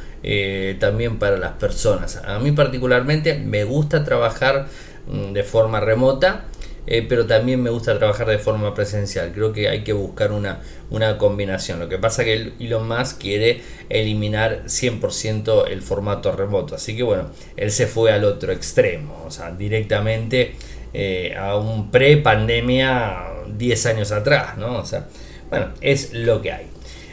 también 0.80 1.18
para 1.18 1.36
las 1.36 1.52
personas. 1.52 2.16
A 2.24 2.38
mí 2.38 2.52
particularmente 2.52 3.34
me 3.34 3.64
gusta 3.64 4.02
trabajar 4.02 4.68
Mm, 5.06 5.32
de 5.32 5.42
forma 5.42 5.80
remota, 5.80 6.44
eh, 6.86 7.04
pero 7.08 7.26
también 7.26 7.62
me 7.62 7.70
gusta 7.70 7.98
trabajar 7.98 8.28
de 8.28 8.38
forma 8.38 8.74
presencial. 8.74 9.32
Creo 9.32 9.52
que 9.52 9.68
hay 9.68 9.84
que 9.84 9.92
buscar 9.92 10.32
una, 10.32 10.60
una 10.90 11.16
combinación. 11.16 11.80
Lo 11.80 11.88
que 11.88 11.98
pasa 11.98 12.22
es 12.22 12.26
que 12.26 12.64
Elon 12.64 12.86
Musk 12.86 13.20
quiere 13.20 13.62
eliminar 13.88 14.64
100% 14.66 15.68
el 15.68 15.82
formato 15.82 16.32
remoto. 16.32 16.74
Así 16.74 16.96
que 16.96 17.02
bueno, 17.02 17.30
él 17.56 17.70
se 17.70 17.86
fue 17.86 18.12
al 18.12 18.24
otro 18.24 18.52
extremo, 18.52 19.24
o 19.26 19.30
sea, 19.30 19.50
directamente 19.52 20.54
eh, 20.92 21.34
a 21.36 21.56
un 21.56 21.90
pre-pandemia 21.90 23.24
10 23.48 23.86
años 23.86 24.12
atrás, 24.12 24.56
¿no? 24.58 24.78
O 24.78 24.84
sea, 24.84 25.08
bueno, 25.50 25.68
es 25.80 26.12
lo 26.12 26.42
que 26.42 26.52
hay. 26.52 26.66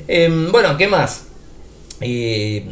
Em, 0.07 0.51
bueno, 0.51 0.77
¿qué 0.77 0.87
más? 0.87 1.27
Eh, 2.01 2.65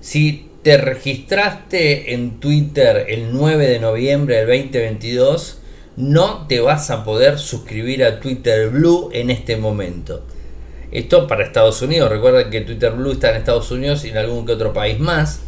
si 0.00 0.50
te 0.62 0.76
registraste 0.76 2.14
en 2.14 2.40
Twitter 2.40 3.06
el 3.08 3.32
9 3.32 3.66
de 3.66 3.78
noviembre 3.80 4.36
del 4.36 4.46
2022, 4.46 5.58
no 5.96 6.46
te 6.46 6.60
vas 6.60 6.90
a 6.90 7.04
poder 7.04 7.38
suscribir 7.38 8.04
a 8.04 8.20
Twitter 8.20 8.70
Blue 8.70 9.10
en 9.12 9.30
este 9.30 9.56
momento. 9.56 10.22
Esto 10.90 11.26
para 11.26 11.44
Estados 11.44 11.82
Unidos. 11.82 12.10
Recuerda 12.10 12.50
que 12.50 12.60
Twitter 12.60 12.92
Blue 12.92 13.12
está 13.12 13.30
en 13.30 13.36
Estados 13.36 13.70
Unidos 13.70 14.04
y 14.04 14.10
en 14.10 14.16
algún 14.16 14.46
que 14.46 14.52
otro 14.52 14.72
país 14.72 14.98
más. 14.98 15.40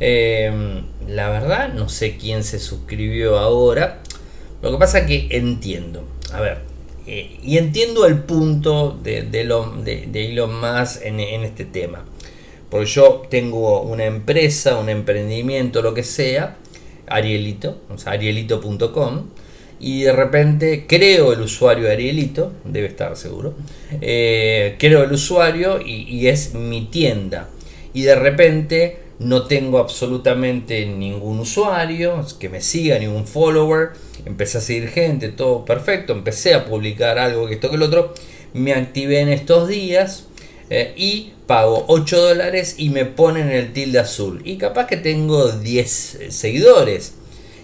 Eh, 0.00 0.82
la 1.08 1.28
verdad, 1.30 1.72
no 1.72 1.88
sé 1.88 2.16
quién 2.16 2.44
se 2.44 2.58
suscribió 2.58 3.38
ahora. 3.38 4.00
Lo 4.62 4.72
que 4.72 4.78
pasa 4.78 5.00
es 5.00 5.06
que 5.06 5.28
entiendo. 5.30 6.04
A 6.32 6.40
ver, 6.40 6.58
eh, 7.06 7.38
y 7.42 7.58
entiendo 7.58 8.06
el 8.06 8.18
punto 8.18 8.98
de, 9.02 9.22
de, 9.22 9.40
Elon 9.40 10.60
Musk 10.60 11.02
en 11.02 11.20
este 11.20 11.64
tema. 11.64 12.04
Porque 12.70 12.86
yo 12.86 13.22
tengo 13.30 13.82
una 13.82 14.04
empresa, 14.04 14.78
un 14.78 14.88
emprendimiento, 14.88 15.80
lo 15.80 15.94
que 15.94 16.02
sea, 16.02 16.56
Arielito, 17.06 17.78
o 17.88 17.96
sea, 17.96 18.12
arielito.com, 18.12 19.26
y 19.80 20.02
de 20.02 20.12
repente 20.12 20.86
creo 20.88 21.32
el 21.32 21.40
usuario 21.40 21.90
Arielito, 21.90 22.52
debe 22.64 22.88
estar 22.88 23.16
seguro, 23.16 23.54
eh, 24.00 24.76
creo 24.78 25.04
el 25.04 25.12
usuario 25.12 25.80
y, 25.84 26.26
es 26.26 26.54
mi 26.54 26.86
tienda. 26.86 27.48
Y 27.94 28.02
de 28.02 28.14
repente 28.14 28.98
no 29.18 29.44
tengo 29.44 29.78
absolutamente 29.78 30.86
ningún 30.86 31.40
usuario 31.40 32.24
que 32.38 32.48
me 32.48 32.60
siga, 32.60 32.98
ningún 32.98 33.26
follower, 33.26 33.90
empecé 34.24 34.58
a 34.58 34.60
seguir 34.60 34.88
gente, 34.88 35.28
todo 35.28 35.64
perfecto, 35.64 36.12
empecé 36.12 36.54
a 36.54 36.64
publicar 36.64 37.18
algo 37.18 37.46
que 37.46 37.54
esto 37.54 37.70
que 37.70 37.76
el 37.76 37.82
otro, 37.82 38.14
me 38.52 38.72
activé 38.72 39.20
en 39.20 39.28
estos 39.28 39.68
días 39.68 40.26
eh, 40.70 40.92
y 40.96 41.32
pago 41.46 41.84
8 41.88 42.20
dólares 42.20 42.74
y 42.78 42.90
me 42.90 43.04
ponen 43.04 43.48
el 43.48 43.72
tilde 43.72 43.98
azul. 43.98 44.42
Y 44.44 44.58
capaz 44.58 44.86
que 44.86 44.96
tengo 44.96 45.50
10 45.50 46.14
eh, 46.14 46.30
seguidores. 46.30 47.14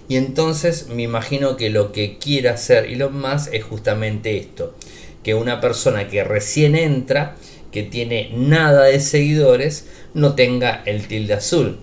Y 0.08 0.16
entonces 0.16 0.88
me 0.88 1.02
imagino 1.02 1.56
que 1.56 1.70
lo 1.70 1.92
que 1.92 2.18
quiere 2.18 2.50
hacer 2.50 2.86
Elon 2.86 3.20
Musk 3.20 3.52
es 3.52 3.64
justamente 3.64 4.36
esto. 4.36 4.74
Que 5.22 5.34
una 5.34 5.60
persona 5.60 6.08
que 6.08 6.24
recién 6.24 6.76
entra, 6.76 7.36
que 7.72 7.82
tiene 7.82 8.30
nada 8.34 8.84
de 8.84 9.00
seguidores, 9.00 9.88
no 10.12 10.34
tenga 10.34 10.82
el 10.84 11.06
tilde 11.06 11.34
azul. 11.34 11.78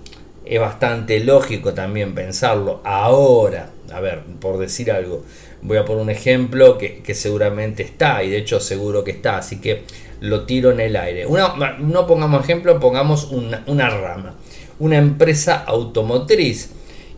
Es 0.46 0.60
bastante 0.60 1.20
lógico 1.20 1.74
también 1.74 2.14
pensarlo 2.14 2.82
ahora. 2.84 3.72
A 3.92 4.00
ver, 4.00 4.22
por 4.40 4.58
decir 4.58 4.92
algo. 4.92 5.24
Voy 5.64 5.78
a 5.78 5.86
poner 5.86 6.02
un 6.02 6.10
ejemplo 6.10 6.78
que, 6.78 7.02
que 7.02 7.16
seguramente 7.16 7.84
está. 7.84 8.24
Y 8.24 8.30
de 8.30 8.38
hecho 8.38 8.60
seguro 8.60 9.04
que 9.04 9.12
está. 9.12 9.38
Así 9.38 9.60
que 9.60 9.84
lo 10.22 10.46
tiro 10.46 10.72
en 10.72 10.80
el 10.80 10.96
aire. 10.96 11.26
Una, 11.26 11.78
no 11.80 12.08
pongamos 12.08 12.44
ejemplo, 12.44 12.80
pongamos 12.80 13.26
una, 13.26 13.90
rama. 13.90 14.36
Una 14.80 14.98
empresa 14.98 15.64
automotriz 15.66 16.72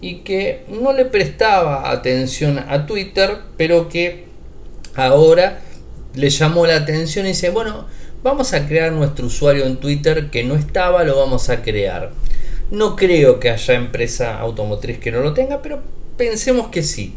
y 0.03 0.15
que 0.15 0.65
no 0.67 0.91
le 0.91 1.05
prestaba 1.05 1.89
atención 1.89 2.59
a 2.59 2.85
Twitter, 2.85 3.37
pero 3.55 3.87
que 3.87 4.25
ahora 4.95 5.61
le 6.13 6.29
llamó 6.29 6.65
la 6.65 6.75
atención 6.75 7.25
y 7.25 7.29
dice, 7.29 7.51
bueno, 7.51 7.87
vamos 8.21 8.51
a 8.51 8.67
crear 8.67 8.91
nuestro 8.91 9.27
usuario 9.27 9.65
en 9.65 9.77
Twitter 9.77 10.29
que 10.29 10.43
no 10.43 10.55
estaba, 10.55 11.05
lo 11.05 11.17
vamos 11.17 11.49
a 11.49 11.61
crear. 11.61 12.11
No 12.69 12.97
creo 12.97 13.39
que 13.39 13.49
haya 13.49 13.75
empresa 13.75 14.39
automotriz 14.39 14.99
que 14.99 15.09
no 15.09 15.21
lo 15.21 15.33
tenga, 15.33 15.61
pero 15.61 15.81
pensemos 16.17 16.67
que 16.67 16.83
sí. 16.83 17.15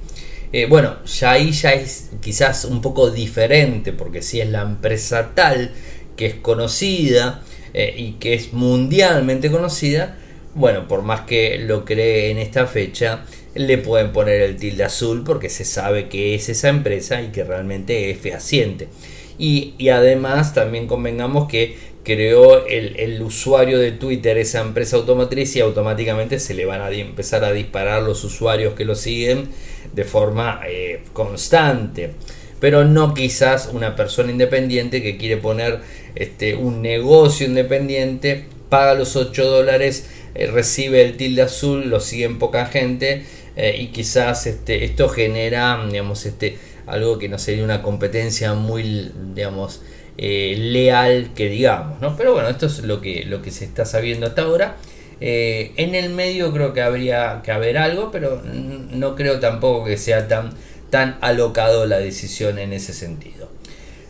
Eh, 0.52 0.66
bueno, 0.66 1.04
ya 1.06 1.32
ahí 1.32 1.50
ya 1.50 1.72
es 1.72 2.10
quizás 2.20 2.64
un 2.66 2.80
poco 2.82 3.10
diferente, 3.10 3.92
porque 3.92 4.22
si 4.22 4.40
es 4.40 4.48
la 4.48 4.62
empresa 4.62 5.32
tal 5.34 5.72
que 6.16 6.26
es 6.26 6.34
conocida 6.36 7.42
eh, 7.74 7.92
y 7.96 8.12
que 8.12 8.34
es 8.34 8.52
mundialmente 8.52 9.50
conocida, 9.50 10.18
bueno, 10.56 10.88
por 10.88 11.02
más 11.02 11.20
que 11.22 11.58
lo 11.58 11.84
cree 11.84 12.30
en 12.30 12.38
esta 12.38 12.66
fecha, 12.66 13.24
le 13.54 13.78
pueden 13.78 14.12
poner 14.12 14.40
el 14.40 14.56
tilde 14.56 14.84
azul 14.84 15.22
porque 15.24 15.50
se 15.50 15.64
sabe 15.64 16.08
que 16.08 16.34
es 16.34 16.48
esa 16.48 16.70
empresa 16.70 17.20
y 17.22 17.28
que 17.28 17.44
realmente 17.44 18.10
es 18.10 18.18
fehaciente. 18.18 18.88
Y, 19.38 19.74
y 19.76 19.90
además 19.90 20.54
también 20.54 20.86
convengamos 20.86 21.46
que 21.46 21.76
creó 22.06 22.64
el, 22.66 23.20
usuario 23.20 23.80
de 23.80 23.90
Twitter 23.90 24.38
esa 24.38 24.60
empresa 24.60 24.96
automotriz 24.96 25.56
y 25.56 25.60
automáticamente 25.60 26.38
se 26.38 26.54
le 26.54 26.64
van 26.64 26.80
a 26.80 26.90
empezar 26.90 27.44
a 27.44 27.52
disparar 27.52 28.02
los 28.02 28.22
usuarios 28.22 28.74
que 28.74 28.84
lo 28.84 28.94
siguen 28.94 29.48
de 29.92 30.04
forma 30.04 30.60
eh, 30.68 31.02
constante. 31.12 32.12
pero 32.60 32.84
no 32.84 33.12
quizás 33.12 33.70
una 33.72 33.96
persona 33.96 34.30
independiente 34.30 35.02
que 35.02 35.16
quiere 35.18 35.36
poner 35.36 35.80
este, 36.14 36.54
un 36.54 36.80
negocio 36.80 37.46
independiente, 37.46 38.46
paga 38.70 38.94
los 38.94 39.16
8 39.16 39.44
dólares, 39.44 40.08
eh, 40.36 40.46
recibe 40.46 41.02
el 41.02 41.16
tilde 41.16 41.42
azul, 41.42 41.88
lo 41.88 42.00
siguen 42.00 42.38
poca 42.38 42.66
gente 42.66 43.24
eh, 43.56 43.76
y 43.78 43.88
quizás 43.88 44.46
este, 44.46 44.84
esto 44.84 45.08
genera 45.08 45.84
digamos, 45.90 46.26
este, 46.26 46.58
algo 46.86 47.18
que 47.18 47.28
no 47.28 47.38
sería 47.38 47.64
una 47.64 47.82
competencia 47.82 48.54
muy 48.54 49.12
digamos, 49.34 49.82
eh, 50.18 50.54
leal 50.58 51.30
que 51.34 51.48
digamos. 51.48 52.00
¿no? 52.00 52.16
Pero 52.16 52.32
bueno, 52.32 52.48
esto 52.48 52.66
es 52.66 52.80
lo 52.80 53.00
que, 53.00 53.24
lo 53.24 53.42
que 53.42 53.50
se 53.50 53.64
está 53.64 53.84
sabiendo 53.84 54.26
hasta 54.26 54.42
ahora. 54.42 54.76
en 55.20 55.94
el 55.94 56.10
medio 56.10 56.52
creo 56.52 56.74
que 56.74 56.82
habría 56.82 57.40
que 57.42 57.50
haber 57.50 57.78
algo, 57.78 58.10
pero 58.10 58.42
no 58.42 59.16
creo 59.16 59.40
tampoco 59.40 59.86
que 59.86 59.96
sea 59.96 60.28
tan 60.28 60.52
tan 60.90 61.18
alocado 61.20 61.86
la 61.86 61.98
decisión 61.98 62.58
en 62.58 62.72
ese 62.72 62.92
sentido. 62.92 63.48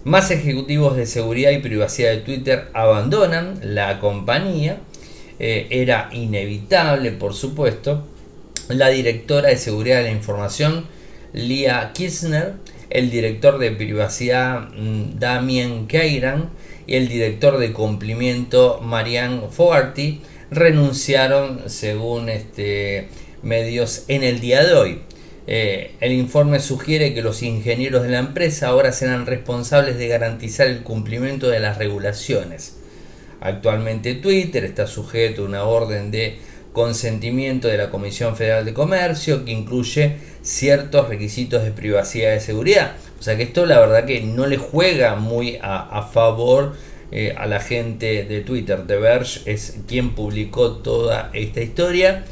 Más 0.04 0.30
ejecutivos 0.30 0.97
de 0.97 1.06
seguridad 1.06 1.50
y 1.50 1.59
privacidad 1.59 2.11
de 2.11 2.18
Twitter 2.18 2.68
abandonan 2.75 3.59
la 3.62 3.99
compañía. 3.99 4.78
Eh, 5.38 5.66
era 5.71 6.09
inevitable, 6.12 7.12
por 7.12 7.35
supuesto. 7.35 8.05
La 8.69 8.88
directora 8.88 9.50
de 9.50 9.59
seguridad 9.59 9.99
de 9.99 10.05
la 10.05 10.11
información, 10.11 10.87
Lia 11.33 11.93
Kirchner, 11.95 12.55
el 12.90 13.11
director 13.11 13.59
de 13.59 13.73
privacidad, 13.73 14.71
mm, 14.71 15.19
Damien 15.19 15.87
Keiran, 15.87 16.50
y 16.87 16.95
el 16.95 17.09
director 17.09 17.59
de 17.59 17.73
cumplimiento, 17.73 18.81
Marianne 18.83 19.49
Fogarty, 19.50 20.21
renunciaron, 20.50 21.69
según 21.69 22.28
este, 22.28 23.09
medios, 23.43 24.05
en 24.09 24.23
el 24.23 24.40
día 24.40 24.64
de 24.64 24.75
hoy. 24.75 25.00
Eh, 25.49 25.93
el 26.00 26.12
informe 26.12 26.59
sugiere 26.59 27.14
que 27.14 27.23
los 27.23 27.43
ingenieros 27.43 28.02
de 28.02 28.09
la 28.11 28.19
empresa 28.19 28.69
ahora 28.69 28.93
serán 28.93 29.26
responsables 29.26 29.97
de 29.97 30.09
garantizar 30.09 30.66
el 30.66 30.83
cumplimiento 30.83 31.49
de 31.49 31.61
las 31.61 31.78
regulaciones. 31.78 32.76
Actualmente 33.40 34.14
Twitter 34.14 34.64
está 34.64 34.87
sujeto 34.87 35.43
a 35.43 35.47
una 35.47 35.64
orden 35.64 36.11
de 36.11 36.38
consentimiento 36.73 37.69
de 37.69 37.78
la 37.78 37.90
Comisión 37.90 38.37
Federal 38.37 38.64
de 38.64 38.75
Comercio 38.75 39.45
que 39.45 39.52
incluye 39.52 40.16
ciertos 40.43 41.09
requisitos 41.09 41.64
de 41.64 41.71
privacidad 41.71 42.35
y 42.35 42.40
seguridad. 42.40 42.97
O 43.19 43.23
sea 43.23 43.37
que 43.37 43.45
esto 43.45 43.64
la 43.66 43.81
verdad 43.81 44.05
que 44.05 44.21
no 44.21 44.47
le 44.47 44.59
juega 44.59 45.16
muy 45.16 45.59
a, 45.62 46.02
favor 46.12 46.75
eh, 47.12 47.35
a 47.37 47.47
la 47.47 47.61
gente 47.61 48.25
de 48.25 48.40
Twitter. 48.43 48.87
The 48.87 48.97
Verge 48.97 49.40
es 49.50 49.78
quien 49.88 50.14
publicó 50.14 50.73
toda 50.73 51.31
esta 51.33 51.62
historia 51.62 52.25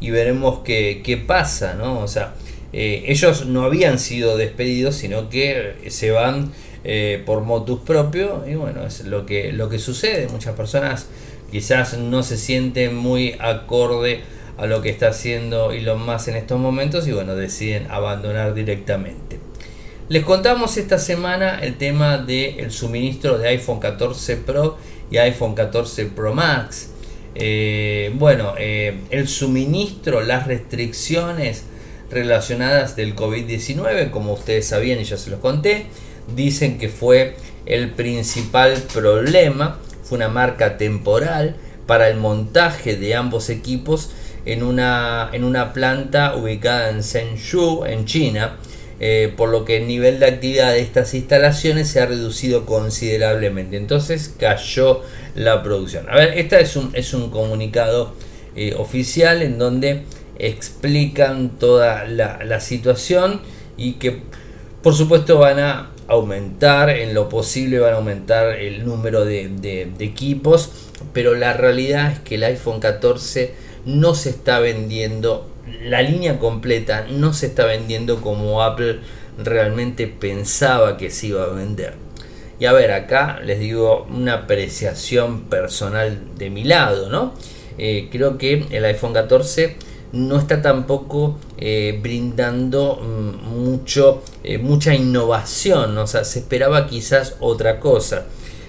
y 0.00 0.10
veremos 0.10 0.60
qué, 0.64 1.00
qué 1.04 1.16
pasa, 1.16 1.74
¿no? 1.74 2.00
O 2.00 2.08
sea, 2.08 2.34
eh, 2.72 3.04
ellos 3.06 3.46
no 3.46 3.64
habían 3.64 3.98
sido 3.98 4.36
despedidos, 4.36 4.96
sino 4.96 5.28
que 5.28 5.76
se 5.88 6.10
van 6.10 6.52
eh, 6.84 7.22
por 7.24 7.42
motus 7.42 7.80
propio 7.80 8.44
y 8.46 8.54
bueno, 8.54 8.84
es 8.84 9.04
lo 9.04 9.24
que, 9.26 9.52
lo 9.52 9.68
que 9.68 9.78
sucede. 9.78 10.28
Muchas 10.28 10.54
personas 10.54 11.06
quizás 11.50 11.96
no 11.98 12.22
se 12.22 12.36
sienten 12.36 12.96
muy 12.96 13.36
acorde 13.38 14.20
a 14.56 14.66
lo 14.66 14.82
que 14.82 14.90
está 14.90 15.08
haciendo 15.08 15.72
Elon 15.72 16.04
Musk 16.04 16.28
en 16.28 16.36
estos 16.36 16.58
momentos 16.58 17.06
y 17.06 17.12
bueno, 17.12 17.36
deciden 17.36 17.90
abandonar 17.90 18.54
directamente. 18.54 19.38
Les 20.08 20.24
contamos 20.24 20.76
esta 20.76 20.98
semana 20.98 21.60
el 21.60 21.78
tema 21.78 22.18
del 22.18 22.70
suministro 22.70 23.38
de 23.38 23.48
iPhone 23.48 23.80
14 23.80 24.36
Pro 24.38 24.76
y 25.10 25.16
iPhone 25.18 25.54
14 25.54 26.06
Pro 26.06 26.34
Max. 26.34 26.90
Eh, 27.34 28.12
bueno, 28.16 28.54
el 28.58 29.28
suministro, 29.28 30.20
las 30.20 30.46
restricciones 30.46 31.64
relacionadas 32.10 32.94
del 32.94 33.16
COVID-19, 33.16 34.10
como 34.10 34.34
ustedes 34.34 34.66
sabían 34.66 35.00
y 35.00 35.04
ya 35.04 35.16
se 35.16 35.30
los 35.30 35.40
conté, 35.40 35.86
dicen 36.34 36.78
que 36.78 36.88
fue 36.88 37.36
el 37.66 37.90
principal 37.90 38.82
problema, 38.92 39.78
fue 40.02 40.16
una 40.16 40.28
marca 40.28 40.78
temporal 40.78 41.56
para 41.86 42.08
el 42.08 42.16
montaje 42.16 42.96
de 42.96 43.14
ambos 43.14 43.50
equipos 43.50 44.10
en 44.44 44.62
una, 44.62 45.30
en 45.32 45.44
una 45.44 45.72
planta 45.72 46.36
ubicada 46.36 46.90
en 46.90 47.02
Zhengzhou, 47.02 47.84
en 47.84 48.04
China, 48.06 48.56
eh, 49.00 49.32
por 49.36 49.48
lo 49.48 49.64
que 49.64 49.78
el 49.78 49.86
nivel 49.86 50.20
de 50.20 50.26
actividad 50.26 50.72
de 50.72 50.80
estas 50.80 51.14
instalaciones 51.14 51.88
se 51.88 52.00
ha 52.00 52.06
reducido 52.06 52.66
considerablemente. 52.66 53.76
Entonces 53.76 54.34
cayó 54.38 55.02
la 55.34 55.62
producción. 55.62 56.08
A 56.08 56.16
ver, 56.16 56.38
este 56.38 56.60
es 56.60 56.76
un, 56.76 56.90
es 56.94 57.14
un 57.14 57.30
comunicado 57.30 58.14
eh, 58.54 58.74
oficial 58.76 59.42
en 59.42 59.58
donde 59.58 60.02
explican 60.38 61.58
toda 61.58 62.04
la, 62.04 62.60
situación 62.60 63.40
y 63.76 63.94
que 63.94 64.20
por 64.82 64.94
supuesto 64.94 65.38
van 65.38 65.58
a 65.58 65.90
aumentar 66.12 66.90
en 66.90 67.14
lo 67.14 67.28
posible 67.28 67.78
van 67.78 67.94
a 67.94 67.96
aumentar 67.96 68.58
el 68.58 68.84
número 68.84 69.24
de, 69.24 69.90
equipos 69.98 70.70
pero 71.12 71.34
la 71.34 71.52
realidad 71.52 72.12
es 72.12 72.18
que 72.20 72.36
el 72.36 72.44
iPhone 72.44 72.80
14 72.80 73.54
no 73.84 74.14
se 74.14 74.30
está 74.30 74.60
vendiendo 74.60 75.50
la 75.82 76.02
línea 76.02 76.38
completa 76.38 77.06
no 77.10 77.32
se 77.32 77.46
está 77.46 77.66
vendiendo 77.66 78.20
como 78.20 78.62
Apple 78.62 79.00
realmente 79.38 80.06
pensaba 80.06 80.98
que 80.98 81.10
se 81.10 81.28
iba 81.28 81.44
a 81.44 81.48
vender. 81.48 81.94
Y 82.60 82.66
a 82.66 82.72
ver 82.72 82.92
acá 82.92 83.40
les 83.42 83.58
digo 83.58 84.06
una 84.10 84.34
apreciación 84.34 85.44
personal 85.44 86.20
de 86.36 86.50
mi 86.50 86.64
lado 86.64 87.08
no 87.08 87.34
eh, 87.78 88.08
creo 88.12 88.38
que 88.38 88.66
el 88.70 88.84
iPhone 88.84 89.12
14 89.12 89.76
no 90.12 90.38
está 90.38 90.60
tampoco 90.60 91.38
eh, 91.56 91.98
brindando 92.02 92.96
mm, 92.96 93.48
mucho, 93.48 94.22
eh, 94.44 94.58
mucha 94.58 94.94
innovación, 94.94 95.96
o 95.96 96.06
sea, 96.06 96.24
se 96.24 96.40
esperaba 96.40 96.86
quizás 96.86 97.36
otra 97.40 97.80
cosa. 97.80 98.26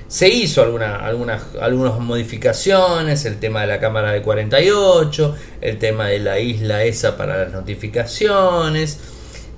Se 0.08 0.30
hizo 0.30 0.62
alguna, 0.62 0.98
algunas, 0.98 1.42
algunas 1.60 2.00
modificaciones, 2.00 3.26
el 3.26 3.40
tema 3.40 3.62
de 3.62 3.68
la 3.68 3.80
cámara 3.80 4.12
de 4.12 4.22
48, 4.22 5.36
el 5.62 5.80
tema 5.80 6.08
de 6.08 6.20
la 6.20 6.40
isla 6.40 6.84
esa 6.84 7.18
para 7.18 7.46
las 7.46 7.52
notificaciones, 7.52 9.00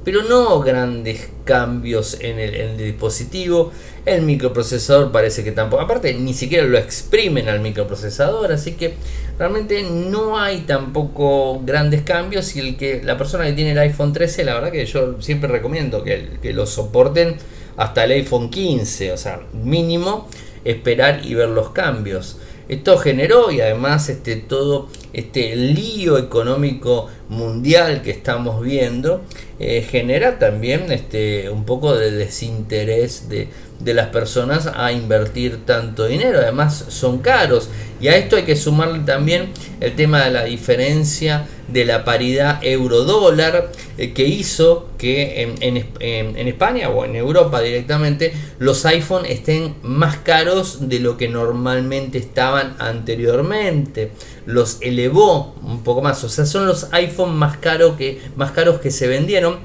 pero 0.06 0.22
no 0.24 0.60
grandes 0.62 1.30
cambios 1.44 2.18
en 2.22 2.40
el, 2.40 2.78
dispositivo. 2.78 3.72
El 4.06 4.22
microprocesador 4.22 5.12
parece 5.12 5.44
que 5.44 5.52
tampoco, 5.52 5.82
aparte 5.82 6.14
ni 6.14 6.36
siquiera 6.36 6.64
lo 6.64 6.78
exprimen 6.78 7.50
al 7.50 7.60
microprocesador, 7.60 8.52
así 8.52 8.74
que 8.74 8.94
realmente 9.40 9.82
no 9.84 10.40
hay 10.40 10.60
tampoco 10.62 11.60
grandes 11.66 12.04
cambios 12.04 12.56
y 12.56 12.60
el 12.60 12.78
que 12.78 13.02
la 13.04 13.18
persona 13.18 13.46
que 13.46 13.54
tiene 13.54 13.72
el 13.72 13.80
iPhone 13.80 14.14
13, 14.14 14.46
la 14.46 14.54
verdad 14.54 14.72
que 14.72 14.86
yo 14.86 15.20
siempre 15.22 15.50
recomiendo 15.50 16.04
que, 16.04 16.38
que 16.40 16.54
lo 16.54 16.68
soporten 16.68 17.36
hasta 17.76 18.04
el 18.04 18.12
iPhone 18.12 18.52
15, 18.52 19.12
o 19.12 19.18
sea, 19.18 19.42
mínimo 19.54 20.30
esperar 20.64 21.22
y 21.26 21.34
ver 21.34 21.50
los 21.50 21.72
cambios. 21.72 22.38
Esto 22.70 22.98
generó 22.98 23.52
y 23.52 23.62
además 23.62 24.10
este 24.10 24.36
todo 24.36 24.88
este 25.16 25.56
lío 25.56 26.18
económico 26.18 27.08
mundial 27.30 28.02
que 28.02 28.12
estamos 28.12 28.62
viendo 28.62 29.22
eh, 29.60 29.82
genera 29.90 30.38
también 30.38 30.92
este 30.92 31.50
un 31.50 31.64
poco 31.64 31.96
de 31.96 32.12
desinterés 32.12 33.30
de, 33.30 33.48
de 33.86 33.94
las 33.94 34.08
personas 34.08 34.68
a 34.76 34.92
invertir 34.92 35.66
tanto 35.66 36.06
dinero. 36.08 36.40
Además 36.40 36.86
son 36.90 37.20
caros. 37.20 37.70
Y 38.02 38.10
a 38.10 38.18
esto 38.18 38.36
hay 38.36 38.44
que 38.44 38.56
sumarle 38.58 39.00
también 39.06 39.52
el 39.80 39.96
tema 39.96 40.26
de 40.26 40.32
la 40.32 40.44
diferencia 40.44 41.48
de 41.68 41.86
la 41.86 42.04
paridad 42.04 42.60
euro-dólar 42.62 43.72
eh, 43.98 44.14
que 44.14 44.26
hizo 44.26 44.90
que 44.98 45.56
en, 45.60 46.48
España 46.48 46.90
o 46.90 47.06
en 47.06 47.16
Europa 47.16 47.62
directamente 47.62 48.34
los 48.60 48.86
iPhone 48.86 49.26
estén 49.26 49.76
más 49.82 50.18
caros 50.18 50.90
de 50.90 51.00
lo 51.00 51.18
que 51.18 51.30
normalmente 51.30 52.18
estaban 52.18 52.76
anteriormente. 52.80 54.12
Los 54.46 54.80
elevó 54.82 55.56
un 55.64 55.84
poco 55.84 56.02
más. 56.02 56.24
O 56.24 56.30
sea, 56.30 56.46
son 56.46 56.66
los 56.66 56.88
iPhone 56.92 57.36
más, 57.36 57.58
caro 57.58 57.96
que, 57.98 58.20
más 58.36 58.52
caros 58.52 58.80
que 58.80 58.90
se 58.90 59.08
vendieron. 59.08 59.60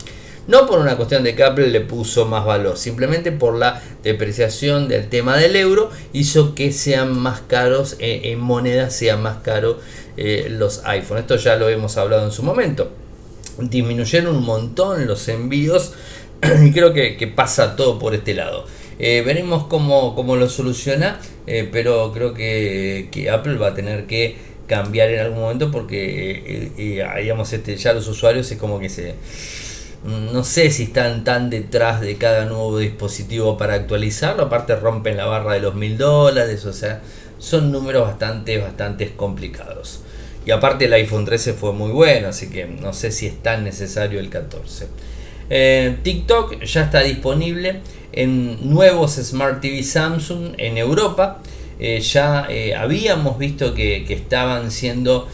No 0.51 0.67
por 0.67 0.81
una 0.81 0.97
cuestión 0.97 1.23
de 1.23 1.37
que 1.37 1.45
Apple 1.45 1.69
le 1.69 1.81
puso 1.81 2.27
más 2.27 2.45
valor, 2.45 2.77
simplemente 2.77 3.31
por 3.31 3.57
la 3.57 3.81
depreciación 4.03 4.89
del 4.89 5.09
tema 5.09 5.37
del 5.37 5.55
euro 5.55 5.93
hizo 6.13 6.57
que 6.57 6.73
sean 6.73 7.17
más 7.17 7.43
caros, 7.43 7.95
eh, 8.01 8.23
en 8.25 8.41
moneda 8.41 8.91
sea 8.91 9.17
más 9.17 9.37
caro 9.45 9.79
eh, 10.17 10.49
los 10.51 10.85
iPhone. 10.87 11.19
Esto 11.19 11.37
ya 11.37 11.55
lo 11.55 11.69
hemos 11.69 11.97
hablado 11.97 12.25
en 12.25 12.33
su 12.33 12.43
momento. 12.43 12.91
Disminuyeron 13.61 14.35
un 14.35 14.45
montón 14.45 15.07
los 15.07 15.29
envíos 15.29 15.93
y 16.65 16.73
creo 16.73 16.93
que, 16.93 17.33
pasa 17.33 17.77
todo 17.77 18.01
por 18.01 18.17
este 18.17 18.35
lado. 18.35 18.67
Eh, 18.99 19.23
veremos 19.25 19.69
cómo, 19.69 20.17
cómo, 20.17 20.35
lo 20.35 20.49
soluciona, 20.49 21.21
pero 21.71 22.11
creo 22.13 22.35
que, 22.35 23.29
Apple 23.33 23.57
va 23.57 23.69
a 23.69 23.75
tener 23.75 24.09
que 24.09 24.37
cambiar 24.67 25.11
en 25.11 25.21
algún 25.21 25.43
momento 25.43 25.71
porque 25.71 26.73
digamos 26.77 27.53
este 27.53 27.77
ya 27.77 27.93
los 27.93 28.07
usuarios 28.07 28.51
es 28.53 28.59
como 28.59 28.79
que 28.79 28.89
se 28.89 29.15
no 30.05 30.45
sé 30.45 30.71
si 30.71 30.85
están 30.85 31.25
tan 31.25 31.51
detrás 31.51 32.01
de 32.01 32.17
cada 32.17 32.47
nuevo 32.47 32.79
dispositivo 32.79 33.59
para 33.59 33.75
actualizarlo. 33.75 34.45
Aparte 34.45 34.77
rompen 34.77 35.17
la 35.17 35.27
barra 35.27 35.55
de 35.55 35.61
los 35.61 35.75
mil 35.75 35.99
dólares. 35.99 36.65
O 36.65 36.73
sea, 36.73 37.03
son 37.39 37.71
números 37.71 38.07
bastante, 38.07 38.59
bastante 38.59 39.13
complicados. 39.13 40.01
Y 40.47 40.53
aparte 40.53 40.87
el 40.87 40.93
iPhone 40.95 41.27
13 41.27 41.53
fue 41.53 41.73
muy 41.73 41.91
bueno, 41.91 42.29
así 42.29 42.49
que 42.49 42.65
no 42.65 42.95
sé 42.95 43.13
si 43.13 43.27
es 43.27 43.43
tan 43.43 43.63
necesario 43.63 44.21
el 44.21 44.31
14. 44.31 44.87
TikTok 46.03 46.63
ya 46.63 46.85
está 46.85 47.01
disponible 47.01 47.81
en 48.13 48.71
nuevos 48.71 49.17
Smart 49.17 49.61
TV 49.61 49.83
Samsung 49.83 50.55
en 50.57 50.79
Europa. 50.79 51.43
ya 51.79 52.49
habíamos 52.79 53.37
visto 53.39 53.75
que, 53.75 54.05
que 54.07 54.15
estaban 54.15 54.71
siendo 54.71 55.29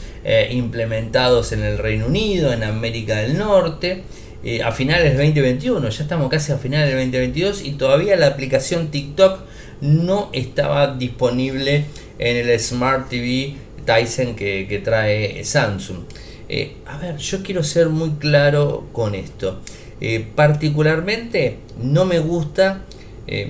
implementados 0.50 1.52
en 1.52 1.62
el 1.62 1.78
Reino 1.78 2.06
Unido, 2.06 2.52
en 2.52 2.64
América 2.64 3.18
del 3.18 3.38
Norte. 3.38 4.02
Eh, 4.44 4.62
a 4.62 4.70
finales 4.70 5.16
del 5.16 5.16
2021, 5.16 5.88
ya 5.88 6.02
estamos 6.02 6.28
casi 6.28 6.52
a 6.52 6.58
finales 6.58 6.88
del 6.90 7.10
2022 7.10 7.64
y 7.64 7.72
todavía 7.72 8.16
la 8.16 8.28
aplicación 8.28 8.90
TikTok 8.90 9.40
no 9.80 10.30
estaba 10.32 10.94
disponible 10.94 11.86
en 12.18 12.36
el 12.36 12.60
Smart 12.60 13.08
TV 13.08 13.54
Tyson 13.84 14.36
que, 14.36 14.82
trae 14.84 15.42
Samsung. 15.42 16.04
Eh, 16.48 16.76
a 16.86 16.98
ver, 16.98 17.16
yo 17.16 17.42
quiero 17.42 17.62
ser 17.64 17.88
muy 17.88 18.10
claro 18.18 18.88
con 18.92 19.14
esto. 19.14 19.60
Eh, 20.00 20.24
particularmente 20.34 21.56
no 21.82 22.04
me 22.04 22.18
gusta, 22.18 22.84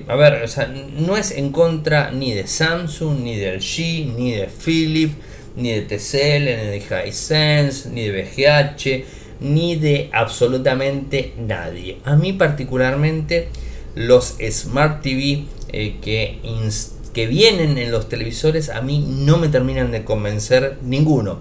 a 0.07 0.15
ver, 0.15 0.41
o 0.41 0.47
sea, 0.47 0.67
no 0.67 1.17
es 1.17 1.31
en 1.31 1.51
contra 1.51 2.11
ni 2.11 2.33
de 2.33 2.47
Samsung, 2.47 3.19
ni 3.19 3.35
del 3.35 3.59
G, 3.59 4.15
ni 4.15 4.31
de 4.31 4.47
Philips, 4.47 5.15
ni 5.55 5.71
de 5.73 5.81
TCL, 5.81 6.45
ni 6.45 6.79
de 6.79 7.03
Hisense, 7.07 7.89
ni 7.89 8.07
de 8.07 8.23
BGH 8.23 9.26
ni 9.39 9.75
de 9.75 10.09
absolutamente 10.13 11.33
nadie. 11.37 11.97
A 12.03 12.15
mí 12.15 12.33
particularmente 12.33 13.49
los 13.95 14.37
Smart 14.51 15.01
TV 15.01 15.45
eh, 15.69 15.97
que, 16.01 16.39
que 17.13 17.27
vienen 17.27 17.77
en 17.77 17.91
los 17.91 18.09
televisores 18.09 18.69
a 18.69 18.81
mí 18.81 18.99
no 18.99 19.37
me 19.37 19.49
terminan 19.49 19.91
de 19.91 20.03
convencer 20.03 20.77
ninguno. 20.83 21.39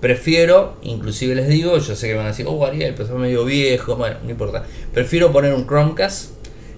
Prefiero, 0.00 0.76
inclusive 0.82 1.34
les 1.34 1.48
digo, 1.48 1.78
yo 1.78 1.96
sé 1.96 2.08
que 2.08 2.14
van 2.14 2.26
a 2.26 2.30
decir, 2.30 2.46
oh 2.46 2.66
Ariel, 2.66 2.92
pero 2.94 3.08
es 3.08 3.14
medio 3.14 3.44
viejo, 3.44 3.96
bueno, 3.96 4.16
no 4.22 4.30
importa. 4.30 4.66
Prefiero 4.92 5.32
poner 5.32 5.54
un 5.54 5.66
Chromecast, 5.66 6.32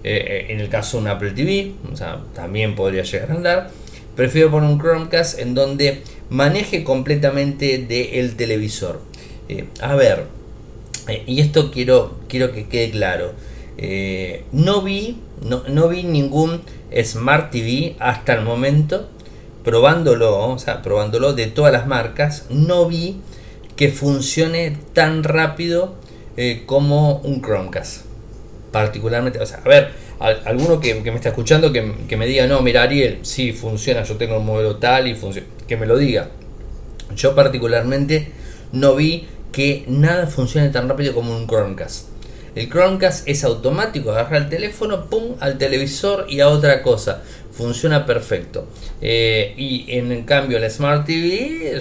eh, 0.05 0.25
eh, 0.29 0.47
en 0.51 0.61
el 0.61 0.69
caso 0.69 0.99
de 0.99 1.05
un 1.05 1.09
Apple 1.09 1.33
TV, 1.33 1.73
o 1.92 1.97
sea, 1.97 2.23
también 2.35 2.77
podría 2.77 3.03
llegar 3.03 3.33
a 3.33 3.35
andar. 3.35 3.71
Prefiero 4.14 4.51
poner 4.53 4.71
un 4.71 4.79
Chromecast 4.79 5.40
en 5.40 5.55
donde 5.55 6.03
maneje 6.31 6.85
completamente 6.85 7.79
del 7.79 8.37
televisor. 8.37 9.01
a 9.81 9.97
ver, 9.97 10.36
y 11.27 11.40
esto 11.40 11.71
quiero, 11.71 12.19
quiero 12.29 12.53
que 12.53 12.66
quede 12.66 12.90
claro. 12.90 13.33
Eh, 13.79 14.45
no, 14.53 14.83
vi, 14.83 15.19
no, 15.42 15.88
vi 15.88 16.03
ningún 16.03 16.62
Smart 17.03 17.51
TV 17.51 17.97
hasta 17.99 18.35
el 18.35 18.42
momento, 18.42 19.09
probándolo, 19.64 20.49
o 20.49 20.59
sea, 20.59 20.83
probándolo 20.83 21.35
de 21.35 21.47
todas 21.47 21.73
las 21.73 21.87
marcas, 21.87 22.47
no 22.51 22.87
vi 22.87 23.21
que 23.77 23.90
funcione 23.90 24.77
tan 24.95 25.23
rápido 25.25 25.95
eh, 26.37 26.62
como 26.66 27.19
un 27.19 27.42
Chromecast. 27.42 28.07
Particularmente, 28.73 29.38
o 29.38 29.47
sea, 29.47 29.61
a 29.64 29.69
ver, 29.69 29.90
alguno 30.19 30.81
que, 30.81 30.95
me 30.95 31.14
está 31.14 31.29
escuchando 31.29 31.73
que, 31.73 31.92
que, 32.09 32.16
me 32.16 32.27
diga, 32.27 32.47
no, 32.47 32.62
mira 32.62 32.83
Ariel, 32.83 33.21
sí 33.23 33.53
funciona, 33.53 34.03
yo 34.03 34.16
tengo 34.16 34.38
un 34.38 34.47
modelo 34.47 34.77
tal 34.77 35.07
y 35.07 35.14
funciona, 35.14 35.47
que 35.69 35.77
me 35.77 35.87
lo 35.87 35.99
diga. 35.99 36.31
Yo 37.14 37.35
particularmente 37.35 38.33
no 38.73 38.97
vi 38.97 39.29
que 39.53 39.85
nada 39.89 40.27
funcione 40.27 40.69
tan 40.71 40.89
rápido 40.89 41.15
como 41.15 41.37
un 41.37 41.47
Chromecast. 41.47 42.09
El 42.55 42.71
Chromecast 42.71 43.29
es 43.29 43.45
automático, 43.45 44.11
agarra 44.11 44.39
el 44.39 44.49
teléfono, 44.49 45.11
pum, 45.11 45.37
al 45.41 45.59
televisor 45.59 46.27
y 46.29 46.41
a 46.41 46.49
otra 46.49 46.83
cosa. 46.83 47.23
Funciona 47.53 48.07
perfecto. 48.07 48.67
Eh, 49.01 49.55
y 49.59 49.87
en 49.89 50.25
cambio 50.25 50.57
el 50.57 50.71
Smart 50.71 51.07
TV 51.07 51.81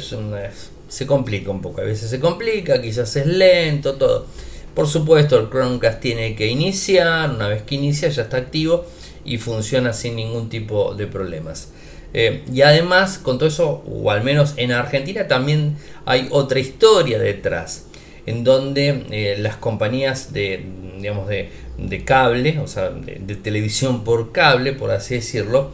se 0.89 1.08
complica 1.08 1.51
un 1.51 1.62
poco. 1.62 1.82
A 1.82 1.86
veces 1.86 2.10
se 2.10 2.19
complica, 2.19 2.82
quizás 2.82 3.15
es 3.15 3.25
lento, 3.25 3.95
todo. 3.95 4.25
Por 4.73 4.88
supuesto, 4.88 5.39
el 5.39 5.49
Chromecast 5.49 6.01
tiene 6.01 6.36
que 6.36 6.47
iniciar. 6.47 7.30
Una 7.30 7.47
vez 7.47 7.63
que 7.63 7.75
inicia 7.75 8.10
ya 8.10 8.23
está 8.23 8.36
activo 8.36 8.86
y 9.23 9.38
funciona 9.38 9.93
sin 9.93 10.17
ningún 10.17 10.49
tipo 10.49 10.93
de 10.93 11.08
problemas. 11.08 11.69
Eh, 12.17 12.43
y 12.49 12.62
además, 12.62 13.17
con 13.17 13.38
todo 13.38 13.49
eso, 13.49 13.84
o 13.91 14.10
al 14.10 14.23
menos 14.23 14.54
en 14.56 14.71
Argentina, 14.71 15.28
también 15.28 15.75
hay 16.06 16.30
otra 16.32 16.62
historia 16.62 17.19
detrás, 17.19 17.88
en 18.25 18.45
donde 18.45 19.04
eh, 19.12 19.36
las 19.38 19.58
compañías 19.58 20.32
de, 20.32 20.65
digamos, 20.97 21.28
de, 21.28 21.49
cable, 22.06 22.58
o 22.60 22.67
sea, 22.67 22.89
de, 22.89 23.36
televisión 23.36 24.06
por 24.06 24.32
cable, 24.32 24.71
por 24.71 24.91
así 24.91 25.15
decirlo, 25.15 25.73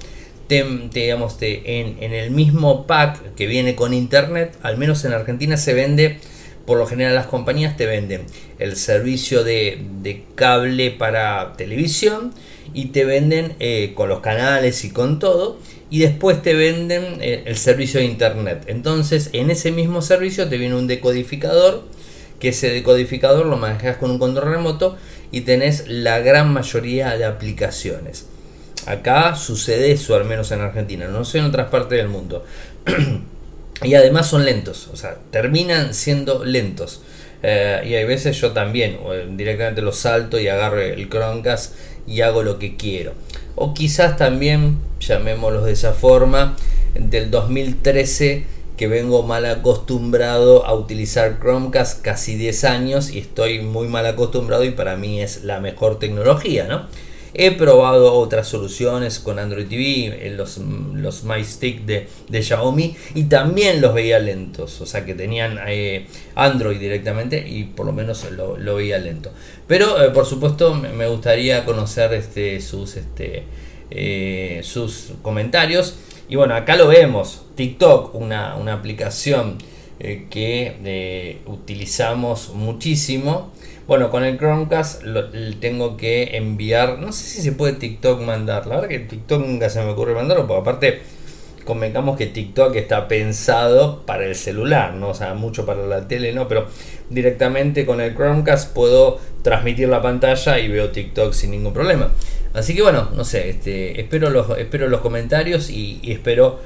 digamos, 0.49 1.37
en, 1.41 2.01
en, 2.01 2.11
el 2.11 2.31
mismo 2.31 2.87
pack 2.87 3.35
que 3.35 3.45
viene 3.45 3.75
con 3.75 3.93
internet, 3.93 4.57
al 4.63 4.77
menos 4.77 5.05
en 5.05 5.13
Argentina 5.13 5.57
se 5.57 5.75
vende, 5.75 6.17
por 6.65 6.79
lo 6.79 6.87
general 6.87 7.13
las 7.13 7.27
compañías 7.27 7.77
te 7.77 7.85
venden 7.85 8.23
el 8.57 8.75
servicio 8.77 9.43
de, 9.43 10.23
cable 10.35 10.89
para 10.89 11.53
televisión 11.53 12.33
y 12.73 12.87
te 12.87 13.05
venden 13.05 13.55
eh, 13.59 13.93
con 13.95 14.09
los 14.09 14.19
canales 14.19 14.83
y 14.85 14.91
con 14.91 15.19
todo 15.19 15.57
y 15.89 15.99
después 15.99 16.41
te 16.41 16.53
venden 16.53 17.17
eh, 17.19 17.43
el 17.45 17.57
servicio 17.57 17.99
de 17.99 18.05
internet. 18.05 18.63
Entonces, 18.67 19.29
en 19.33 19.51
ese 19.51 19.71
mismo 19.71 20.01
servicio 20.01 20.47
te 20.47 20.57
viene 20.57 20.75
un 20.75 20.87
decodificador, 20.87 21.83
que 22.39 22.49
ese 22.49 22.69
decodificador 22.71 23.45
lo 23.45 23.57
manejas 23.57 23.97
con 23.97 24.11
un 24.11 24.17
control 24.17 24.51
remoto 24.51 24.97
y 25.31 25.41
tenés 25.41 25.87
la 25.87 26.19
gran 26.19 26.51
mayoría 26.53 27.17
de 27.17 27.25
aplicaciones. 27.25 28.27
Acá 28.87 29.35
sucede 29.35 29.91
eso, 29.91 30.15
al 30.15 30.25
menos 30.25 30.51
en 30.51 30.61
Argentina, 30.61 31.07
no 31.07 31.23
sé 31.23 31.39
en 31.39 31.45
otras 31.45 31.69
partes 31.69 31.97
del 31.97 32.07
mundo. 32.07 32.45
y 33.83 33.93
además 33.93 34.27
son 34.27 34.45
lentos, 34.45 34.89
o 34.93 34.95
sea, 34.95 35.17
terminan 35.29 35.93
siendo 35.93 36.45
lentos. 36.45 37.03
Eh, 37.43 37.81
y 37.85 37.95
hay 37.95 38.05
veces 38.05 38.39
yo 38.39 38.51
también 38.51 38.99
directamente 39.35 39.81
lo 39.81 39.91
salto 39.91 40.39
y 40.39 40.47
agarro 40.47 40.79
el 40.79 41.09
Chromecast 41.09 41.73
y 42.07 42.21
hago 42.21 42.43
lo 42.43 42.59
que 42.59 42.75
quiero 42.75 43.13
o 43.55 43.73
quizás 43.73 44.17
también, 44.17 44.79
llamémoslos 44.99 45.65
de 45.65 45.73
esa 45.73 45.93
forma, 45.93 46.55
del 46.95 47.31
2013 47.31 48.45
que 48.75 48.87
vengo 48.87 49.21
mal 49.21 49.45
acostumbrado 49.45 50.65
a 50.65 50.73
utilizar 50.73 51.39
Chromecast 51.39 52.01
casi 52.01 52.35
10 52.35 52.63
años 52.63 53.11
y 53.11 53.19
estoy 53.19 53.59
muy 53.59 53.87
mal 53.87 54.07
acostumbrado 54.07 54.63
y 54.63 54.71
para 54.71 54.95
mí 54.95 55.21
es 55.21 55.43
la 55.43 55.59
mejor 55.59 55.99
tecnología, 55.99 56.65
¿no? 56.67 56.87
He 57.33 57.51
probado 57.51 58.13
otras 58.13 58.47
soluciones 58.47 59.19
con 59.19 59.39
Android 59.39 59.67
TV, 59.67 60.33
los, 60.35 60.57
los 60.57 61.23
MyStick 61.23 61.85
de, 61.85 62.07
de 62.27 62.43
Xiaomi 62.43 62.95
y 63.15 63.23
también 63.23 63.79
los 63.79 63.93
veía 63.93 64.19
lentos, 64.19 64.81
o 64.81 64.85
sea 64.85 65.05
que 65.05 65.13
tenían 65.13 65.57
eh, 65.67 66.07
Android 66.35 66.77
directamente 66.77 67.47
y 67.47 67.63
por 67.63 67.85
lo 67.85 67.93
menos 67.93 68.29
lo, 68.31 68.75
veía 68.75 68.97
lento. 68.97 69.31
Pero 69.67 70.03
eh, 70.03 70.09
por 70.09 70.25
supuesto 70.25 70.75
me 70.75 71.07
gustaría 71.07 71.63
conocer 71.63 72.13
este, 72.13 72.59
sus, 72.59 72.97
este, 72.97 73.43
eh, 73.89 74.61
sus 74.63 75.13
comentarios. 75.21 75.95
Y 76.27 76.35
bueno, 76.35 76.55
acá 76.55 76.75
lo 76.75 76.87
vemos, 76.87 77.43
TikTok, 77.55 78.15
una, 78.15 78.55
una 78.55 78.73
aplicación 78.73 79.57
que 80.29 81.41
utilizamos 81.45 82.53
muchísimo 82.53 83.51
bueno, 83.91 84.09
con 84.09 84.23
el 84.23 84.37
Chromecast 84.37 85.03
tengo 85.59 85.97
que 85.97 86.37
enviar. 86.37 86.99
No 86.99 87.11
sé 87.11 87.25
si 87.25 87.41
se 87.41 87.51
puede 87.51 87.73
TikTok 87.73 88.21
mandar. 88.21 88.65
La 88.65 88.75
verdad 88.75 88.87
que 88.87 88.99
TikTok 88.99 89.45
nunca 89.45 89.69
se 89.69 89.81
me 89.81 89.89
ocurre 89.89 90.13
mandarlo. 90.13 90.47
Porque 90.47 90.61
aparte, 90.61 91.01
convengamos 91.65 92.17
que 92.17 92.27
TikTok 92.27 92.73
está 92.75 93.09
pensado 93.09 94.05
para 94.05 94.25
el 94.25 94.35
celular, 94.35 94.93
¿no? 94.93 95.09
O 95.09 95.13
sea, 95.13 95.33
mucho 95.33 95.65
para 95.65 95.85
la 95.85 96.07
tele, 96.07 96.31
¿no? 96.31 96.47
Pero 96.47 96.67
directamente 97.09 97.85
con 97.85 97.99
el 97.99 98.15
Chromecast 98.15 98.73
puedo 98.73 99.19
transmitir 99.41 99.89
la 99.89 100.01
pantalla 100.01 100.57
y 100.59 100.69
veo 100.69 100.91
TikTok 100.91 101.33
sin 101.33 101.51
ningún 101.51 101.73
problema. 101.73 102.11
Así 102.53 102.73
que 102.73 102.81
bueno, 102.83 103.09
no 103.13 103.25
sé, 103.25 103.49
este, 103.49 103.99
espero, 103.99 104.29
los, 104.29 104.57
espero 104.57 104.87
los 104.87 105.01
comentarios 105.01 105.69
y, 105.69 105.99
espero 106.03 106.59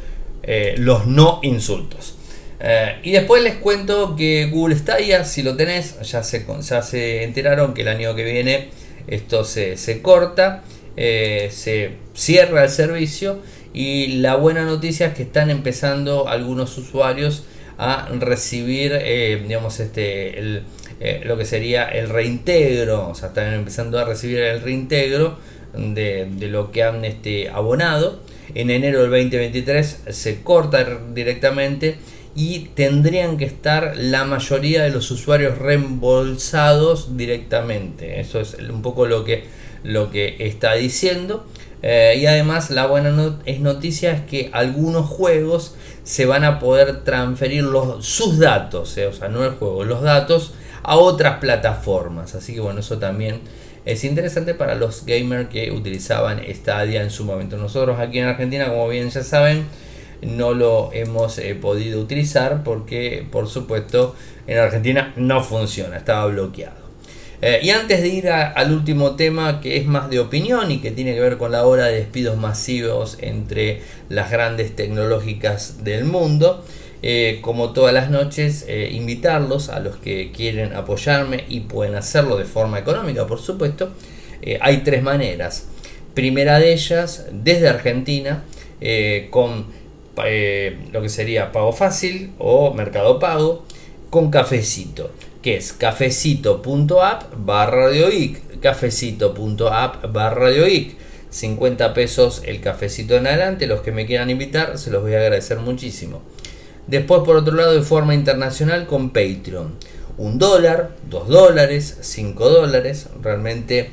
eh, 0.43 0.75
los 0.77 1.07
no 1.07 1.39
insultos. 1.41 2.17
Eh, 2.59 2.99
y 3.03 3.11
después 3.11 3.43
les 3.43 3.55
cuento 3.55 4.15
que 4.15 4.47
Google 4.47 4.75
Stadia, 4.75 5.25
si 5.25 5.43
lo 5.43 5.55
tenés, 5.55 5.99
ya 6.01 6.23
se, 6.23 6.45
ya 6.61 6.81
se 6.81 7.23
enteraron 7.23 7.73
que 7.73 7.81
el 7.81 7.89
año 7.89 8.15
que 8.15 8.23
viene 8.23 8.69
esto 9.07 9.43
se, 9.43 10.01
corta, 10.01 10.63
eh, 10.95 11.49
se 11.51 11.91
cierra 12.13 12.63
el 12.63 12.69
servicio 12.69 13.39
y 13.73 14.07
la 14.17 14.35
buena 14.35 14.63
noticia 14.63 15.07
es 15.07 15.13
que 15.13 15.23
están 15.23 15.49
empezando 15.49 16.27
algunos 16.27 16.77
usuarios 16.77 17.43
a 17.77 18.07
recibir, 18.19 18.93
eh, 19.01 19.43
digamos, 19.45 19.81
este, 19.81 20.63
lo 21.25 21.37
que 21.37 21.45
sería 21.45 21.83
el 21.89 22.07
reintegro, 22.07 23.09
o 23.09 23.15
sea, 23.15 23.27
están 23.27 23.53
empezando 23.53 23.99
a 23.99 24.05
recibir 24.05 24.39
el 24.39 24.61
reintegro 24.61 25.37
de, 25.77 26.29
de 26.31 26.47
lo 26.47 26.71
que 26.71 26.83
han 26.83 27.03
este, 27.03 27.49
abonado. 27.49 28.21
En 28.53 28.69
enero 28.69 29.01
del 29.01 29.11
2023 29.11 30.03
se 30.09 30.41
corta 30.41 30.85
directamente 31.13 31.97
y 32.35 32.71
tendrían 32.75 33.37
que 33.37 33.45
estar 33.45 33.95
la 33.95 34.25
mayoría 34.25 34.83
de 34.83 34.89
los 34.89 35.09
usuarios 35.09 35.57
reembolsados 35.57 37.15
directamente. 37.15 38.19
Eso 38.19 38.41
es 38.41 38.55
un 38.55 38.81
poco 38.81 39.05
lo 39.05 39.23
que, 39.23 39.45
lo 39.83 40.11
que 40.11 40.35
está 40.39 40.73
diciendo. 40.73 41.45
Eh, 41.81 42.17
y 42.19 42.25
además 42.25 42.71
la 42.71 42.87
buena 42.87 43.37
es 43.45 43.59
noticia 43.61 44.11
es 44.11 44.21
que 44.21 44.49
algunos 44.53 45.05
juegos 45.05 45.75
se 46.03 46.25
van 46.25 46.43
a 46.43 46.59
poder 46.59 47.03
transferir 47.03 47.63
los, 47.63 48.05
sus 48.05 48.37
datos, 48.37 48.97
eh, 48.97 49.07
o 49.07 49.13
sea, 49.13 49.29
no 49.29 49.43
el 49.43 49.51
juego, 49.51 49.83
los 49.83 50.01
datos 50.01 50.53
a 50.83 50.97
otras 50.97 51.39
plataformas. 51.39 52.35
Así 52.35 52.53
que 52.53 52.59
bueno, 52.59 52.81
eso 52.81 52.97
también 52.97 53.39
es 53.85 54.03
interesante 54.03 54.53
para 54.53 54.75
los 54.75 55.05
gamers 55.05 55.49
que 55.49 55.71
utilizaban 55.71 56.41
Stadia 56.53 57.01
en 57.01 57.11
su 57.11 57.23
momento. 57.23 57.55
Nosotros 57.57 57.99
aquí 57.99 58.19
en 58.19 58.25
Argentina, 58.25 58.67
como 58.67 58.89
bien 58.89 59.09
ya 59.09 59.23
saben, 59.23 59.65
no 60.21 60.53
lo 60.53 60.91
hemos 60.93 61.37
eh, 61.37 61.55
podido 61.55 62.01
utilizar 62.01 62.63
porque 62.63 63.25
por 63.31 63.47
supuesto 63.47 64.15
en 64.47 64.57
Argentina 64.57 65.13
no 65.15 65.43
funciona, 65.43 65.97
estaba 65.97 66.25
bloqueado. 66.27 66.85
Eh, 67.41 67.59
y 67.63 67.69
antes 67.69 68.01
de 68.01 68.07
ir 68.07 68.29
al 68.29 68.71
último 68.71 69.15
tema 69.15 69.59
que 69.59 69.77
es 69.77 69.85
más 69.85 70.09
de 70.09 70.19
opinión 70.19 70.71
y 70.71 70.79
que 70.79 70.91
tiene 70.91 71.13
que 71.13 71.19
ver 71.19 71.37
con 71.37 71.51
la 71.51 71.65
hora 71.65 71.87
de 71.87 71.95
despidos 71.95 72.37
masivos 72.37 73.17
entre 73.21 73.81
las 74.09 74.31
grandes 74.31 74.75
tecnológicas 74.75 75.83
del 75.83 76.05
mundo, 76.05 76.63
eh, 77.01 77.39
como 77.41 77.71
todas 77.71 77.93
las 77.93 78.09
noches, 78.09 78.65
invitarlos 78.91 79.69
a 79.69 79.79
los 79.79 79.97
que 79.97 80.31
quieren 80.31 80.73
apoyarme 80.73 81.43
y 81.47 81.61
pueden 81.61 81.95
hacerlo 81.95 82.37
de 82.37 82.45
forma 82.45 82.79
económica, 82.79 83.27
por 83.27 83.39
supuesto. 83.39 83.91
hay 84.61 84.77
tres 84.77 85.03
maneras. 85.03 85.67
Primera 86.13 86.57
de 86.57 86.73
ellas, 86.73 87.27
desde 87.31 87.67
Argentina, 87.67 88.43
con 89.29 89.65
eh, 90.23 90.77
lo 90.91 91.01
que 91.01 91.09
sería 91.09 91.51
pago 91.51 91.73
fácil 91.73 92.33
o 92.37 92.73
mercado 92.73 93.19
pago 93.19 93.65
con 94.09 94.31
cafecito 94.31 95.11
que 95.41 95.57
es 95.57 95.73
cafecito.app 95.73 97.33
barra 97.37 97.87
radioic 97.87 98.59
cafecito.app 98.61 100.11
barra 100.11 100.35
radioic 100.35 100.95
50 101.35 101.93
pesos 101.93 102.41
el 102.45 102.61
cafecito 102.61 103.15
en 103.15 103.27
adelante 103.27 103.67
los 103.67 103.81
que 103.81 103.91
me 103.91 104.05
quieran 104.05 104.29
invitar 104.29 104.77
se 104.77 104.89
los 104.89 105.03
voy 105.03 105.13
a 105.13 105.19
agradecer 105.19 105.59
muchísimo. 105.59 106.21
Después 106.87 107.23
por 107.25 107.35
otro 107.35 107.55
lado 107.55 107.73
de 107.73 107.81
forma 107.81 108.15
internacional 108.15 108.87
con 108.87 109.09
Patreon. 109.09 109.73
Un 110.17 110.37
dólar, 110.37 110.95
dos 111.09 111.27
dólares, 111.27 111.97
cinco 112.01 112.49
dólares 112.49 113.07
realmente 113.21 113.91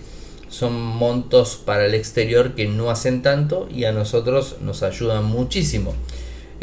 son 0.49 0.81
montos 0.81 1.57
para 1.57 1.87
el 1.87 1.95
exterior 1.95 2.55
que 2.55 2.69
no 2.69 2.91
hacen 2.91 3.23
tanto 3.23 3.69
y 3.75 3.85
a 3.85 3.93
nosotros 3.93 4.57
nos 4.61 4.85
ayudan 4.85 5.25
muchísimo. 5.25 5.95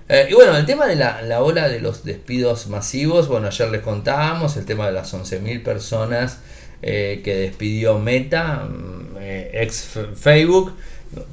Eh, 0.09 0.29
y 0.31 0.35
bueno, 0.35 0.57
el 0.57 0.67
tema 0.67 0.87
de 0.87 0.95
la, 0.95 1.43
ola 1.43 1.69
de 1.69 1.81
los 1.81 2.05
despidos 2.05 2.69
masivos, 2.69 3.27
bueno, 3.27 3.49
ayer 3.49 3.69
les 3.71 3.81
contábamos 3.81 4.57
el 4.57 4.65
tema 4.65 4.87
de 4.87 4.93
las 4.93 5.13
11.000 5.13 5.65
personas 5.65 6.39
eh, 6.83 7.23
que 7.25 7.35
despidió 7.35 7.99
Meta, 7.99 8.69
mm, 8.69 9.17
eh, 9.19 9.51
ex 9.55 9.89
Facebook, 10.15 10.75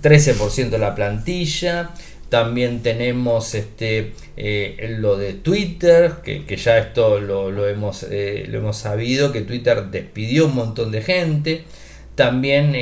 13% 0.01 0.69
de 0.69 0.79
la 0.79 0.95
plantilla. 0.95 1.91
También 2.29 2.81
tenemos 2.81 3.53
este, 3.53 4.13
lo 4.97 5.17
de 5.17 5.33
Twitter, 5.33 6.15
que, 6.23 6.43
ya 6.57 6.79
esto 6.79 7.19
lo, 7.19 7.67
hemos, 7.67 8.01
lo 8.01 8.57
hemos 8.57 8.75
sabido, 8.75 9.31
que 9.31 9.41
Twitter 9.41 9.83
despidió 9.91 10.47
un 10.47 10.55
montón 10.55 10.91
de 10.91 11.03
gente. 11.03 11.65
También 12.15 12.73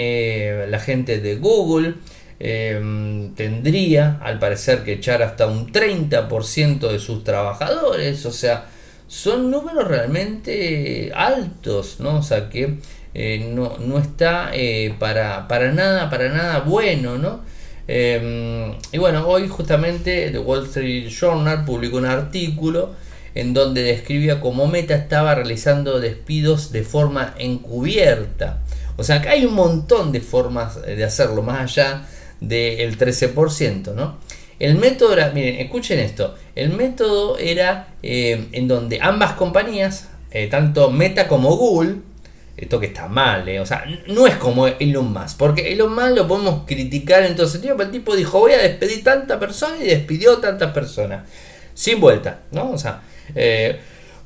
la 0.72 0.80
gente 0.80 1.20
de 1.20 1.36
Google. 1.36 1.96
Em, 2.44 3.36
tendría 3.36 4.18
al 4.20 4.40
parecer 4.40 4.84
que 4.84 4.94
echar 4.94 5.22
hasta 5.22 5.46
un 5.46 5.72
30% 5.72 6.92
de 6.92 6.98
sus 6.98 7.24
trabajadores, 7.24 8.26
o 8.26 8.32
sea, 8.32 8.66
son 9.08 9.52
números 9.52 9.88
realmente 9.88 11.12
altos, 11.14 11.98
¿no? 12.00 12.18
O 12.18 12.24
sea 12.24 12.50
que 12.50 12.78
eh, 13.14 13.54
no, 13.54 14.00
está 14.00 14.50
eh, 14.56 14.96
para, 14.98 15.48
para, 15.48 15.72
nada, 15.72 16.10
para 16.10 16.30
nada 16.30 16.62
bueno, 16.62 17.20
¿no? 17.20 17.42
Em, 17.88 18.74
y 18.92 18.98
bueno, 18.98 19.28
hoy 19.28 19.48
justamente 19.48 20.32
The 20.32 20.40
Wall 20.40 20.66
Street 20.66 21.10
Journal 21.10 21.64
publicó 21.64 21.98
un 21.98 22.08
artículo 22.08 22.96
en 23.36 23.54
donde 23.54 23.84
describía 23.84 24.42
cómo 24.42 24.66
Meta 24.66 24.96
estaba 24.96 25.36
realizando 25.36 26.00
despidos 26.00 26.72
de 26.72 26.82
forma 26.82 27.36
encubierta. 27.38 28.62
O 28.98 29.04
sea, 29.04 29.22
que 29.22 29.30
hay 29.30 29.46
un 29.46 29.54
montón 29.54 30.12
de 30.12 30.22
formas 30.22 30.82
de 30.82 31.04
hacerlo, 31.04 31.44
más 31.44 31.78
allá 31.78 32.08
del 32.42 32.98
13%, 32.98 33.94
¿no? 33.94 34.18
El 34.60 34.76
método 34.76 35.14
era, 35.14 35.32
miren, 35.32 35.56
escuchen 35.56 36.00
esto, 36.00 36.36
el 36.56 36.70
método 36.74 37.38
era 37.40 37.88
eh, 38.04 38.48
en 38.52 38.68
donde 38.68 39.00
ambas 39.02 39.34
compañías, 39.34 40.10
eh, 40.30 40.48
tanto 40.48 40.92
Meta 40.92 41.28
como 41.28 41.56
Google, 41.56 41.96
esto 42.58 42.80
que 42.80 42.88
está 42.88 43.08
mal, 43.08 43.48
eh, 43.50 43.60
o 43.60 43.66
sea, 43.66 43.86
no 44.08 44.28
es 44.28 44.36
como 44.36 44.68
Elon 44.68 45.12
Musk, 45.12 45.38
porque 45.38 45.74
Elon 45.74 45.96
Musk 45.96 46.16
lo 46.16 46.28
podemos 46.28 46.64
criticar 46.68 47.24
en 47.24 47.36
todo 47.36 47.50
pero 47.60 47.82
el 47.82 47.90
tipo 47.92 48.16
dijo 48.16 48.40
voy 48.40 48.52
a 48.52 48.60
despedir 48.60 49.04
tanta 49.04 49.40
persona 49.40 49.78
y 49.82 49.88
despidió 49.88 50.38
tantas 50.38 50.72
personas, 50.74 51.28
sin 51.74 52.00
vuelta, 52.00 52.42
¿no? 52.52 52.70
O 52.70 52.78
sea, 52.78 53.02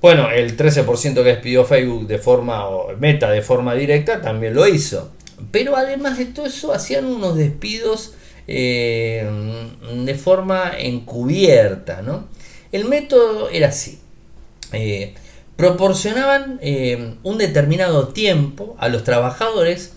bueno, 0.02 0.30
el 0.30 0.58
13% 0.58 1.14
que 1.14 1.24
despidió 1.24 1.64
Facebook 1.64 2.08
de 2.08 2.18
forma, 2.18 2.68
o 2.68 2.96
Meta 2.98 3.32
de 3.32 3.42
forma 3.42 3.74
directa, 3.74 4.22
también 4.22 4.54
lo 4.54 4.68
hizo. 4.68 5.14
Pero 5.52 5.76
además 5.76 6.18
de 6.18 6.26
todo 6.26 6.46
eso, 6.46 6.74
hacían 6.74 7.06
unos 7.06 7.36
despidos 7.36 8.14
eh, 8.48 9.30
de 10.06 10.16
forma 10.16 10.72
encubierta. 10.78 12.02
¿no? 12.02 12.28
El 12.72 12.86
método 12.86 13.50
era 13.50 13.70
así. 13.70 14.00
Eh, 14.72 15.14
proporcionaban 15.56 16.60
eh, 16.62 17.16
un 17.24 17.38
determinado 17.38 18.10
tiempo 18.10 18.76
a 18.80 18.90
los 18.90 19.04
trabajadores 19.04 19.94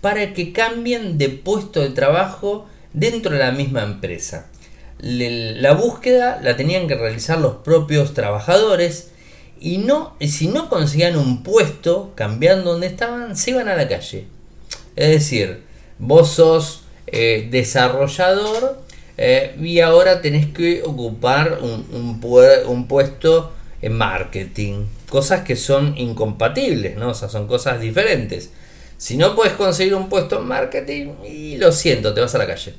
para 0.00 0.32
que 0.34 0.52
cambien 0.52 1.18
de 1.18 1.28
puesto 1.28 1.80
de 1.80 1.90
trabajo 1.90 2.66
dentro 2.92 3.32
de 3.32 3.38
la 3.38 3.52
misma 3.52 3.82
empresa. 3.82 4.48
La 4.98 5.72
búsqueda 5.72 6.40
la 6.42 6.56
tenían 6.56 6.88
que 6.88 6.94
realizar 6.94 7.38
los 7.38 7.56
propios 7.56 8.14
trabajadores 8.14 9.10
y 9.60 9.78
no, 9.78 10.16
si 10.20 10.48
no 10.48 10.68
conseguían 10.68 11.16
un 11.16 11.42
puesto 11.42 12.12
cambiando 12.14 12.72
donde 12.72 12.86
estaban, 12.86 13.36
se 13.36 13.50
iban 13.50 13.68
a 13.68 13.76
la 13.76 13.88
calle. 13.88 14.26
Es 14.96 15.08
decir, 15.08 15.62
vos 15.98 16.30
sos 16.30 16.84
eh, 17.06 17.48
desarrollador 17.50 18.82
eh, 19.16 19.56
y 19.60 19.80
ahora 19.80 20.20
tenés 20.20 20.46
que 20.46 20.82
ocupar 20.82 21.58
un, 21.62 22.20
un, 22.66 22.88
puesto 22.88 23.52
en 23.82 23.92
marketing. 23.92 24.86
Cosas 25.08 25.42
que 25.42 25.56
son 25.56 25.96
incompatibles, 25.96 26.96
¿no? 26.96 27.10
O 27.10 27.14
sea, 27.14 27.28
son 27.28 27.46
cosas 27.46 27.80
diferentes. 27.80 28.50
Si 28.96 29.16
no 29.16 29.34
puedes 29.36 29.52
conseguir 29.54 29.94
un 29.94 30.08
puesto 30.08 30.40
en 30.40 30.46
marketing, 30.46 31.12
y 31.28 31.56
lo 31.56 31.72
siento, 31.72 32.14
te 32.14 32.20
vas 32.20 32.34
a 32.34 32.38
la 32.38 32.46
calle. 32.46 32.74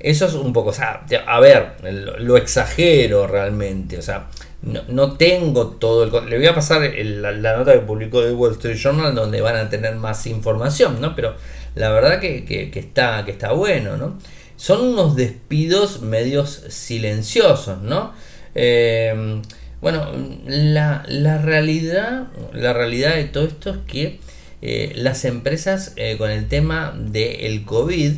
Eso 0.00 0.26
es 0.26 0.34
un 0.34 0.52
poco, 0.52 0.70
o 0.70 0.72
sea, 0.72 1.04
a 1.26 1.40
ver, 1.40 1.72
lo, 2.20 2.36
exagero 2.36 3.26
realmente, 3.26 3.98
o 3.98 4.02
sea, 4.02 4.28
no, 4.62 5.12
tengo 5.16 5.68
todo 5.68 6.04
el... 6.04 6.30
Le 6.30 6.36
voy 6.36 6.46
a 6.46 6.54
pasar 6.54 6.82
la, 6.82 7.56
nota 7.56 7.72
que 7.72 7.80
publicó 7.80 8.22
The 8.22 8.32
Wall 8.32 8.52
Street 8.52 8.76
Journal 8.76 9.14
donde 9.14 9.40
van 9.40 9.56
a 9.56 9.68
tener 9.68 9.94
más 9.96 10.26
información, 10.26 11.00
¿no? 11.00 11.14
Pero 11.14 11.34
la 11.74 11.90
verdad 11.90 12.20
que, 12.20 12.70
está, 12.74 13.24
que 13.24 13.30
está 13.30 13.52
bueno, 13.52 13.96
¿no? 13.96 14.18
Son 14.56 14.84
unos 14.84 15.14
despidos 15.14 16.02
medios 16.02 16.64
silenciosos, 16.68 17.80
¿no? 17.82 18.12
Eh, 18.54 19.40
bueno, 19.80 20.08
la, 20.46 21.04
realidad, 21.38 22.26
la 22.52 22.72
realidad 22.72 23.14
de 23.14 23.24
todo 23.24 23.46
esto 23.46 23.70
es 23.70 23.78
que 23.86 24.18
eh, 24.60 24.92
las 24.96 25.24
empresas 25.24 25.92
eh, 25.94 26.16
con 26.18 26.30
el 26.30 26.48
tema 26.48 26.92
del 26.96 27.64
COVID, 27.64 28.12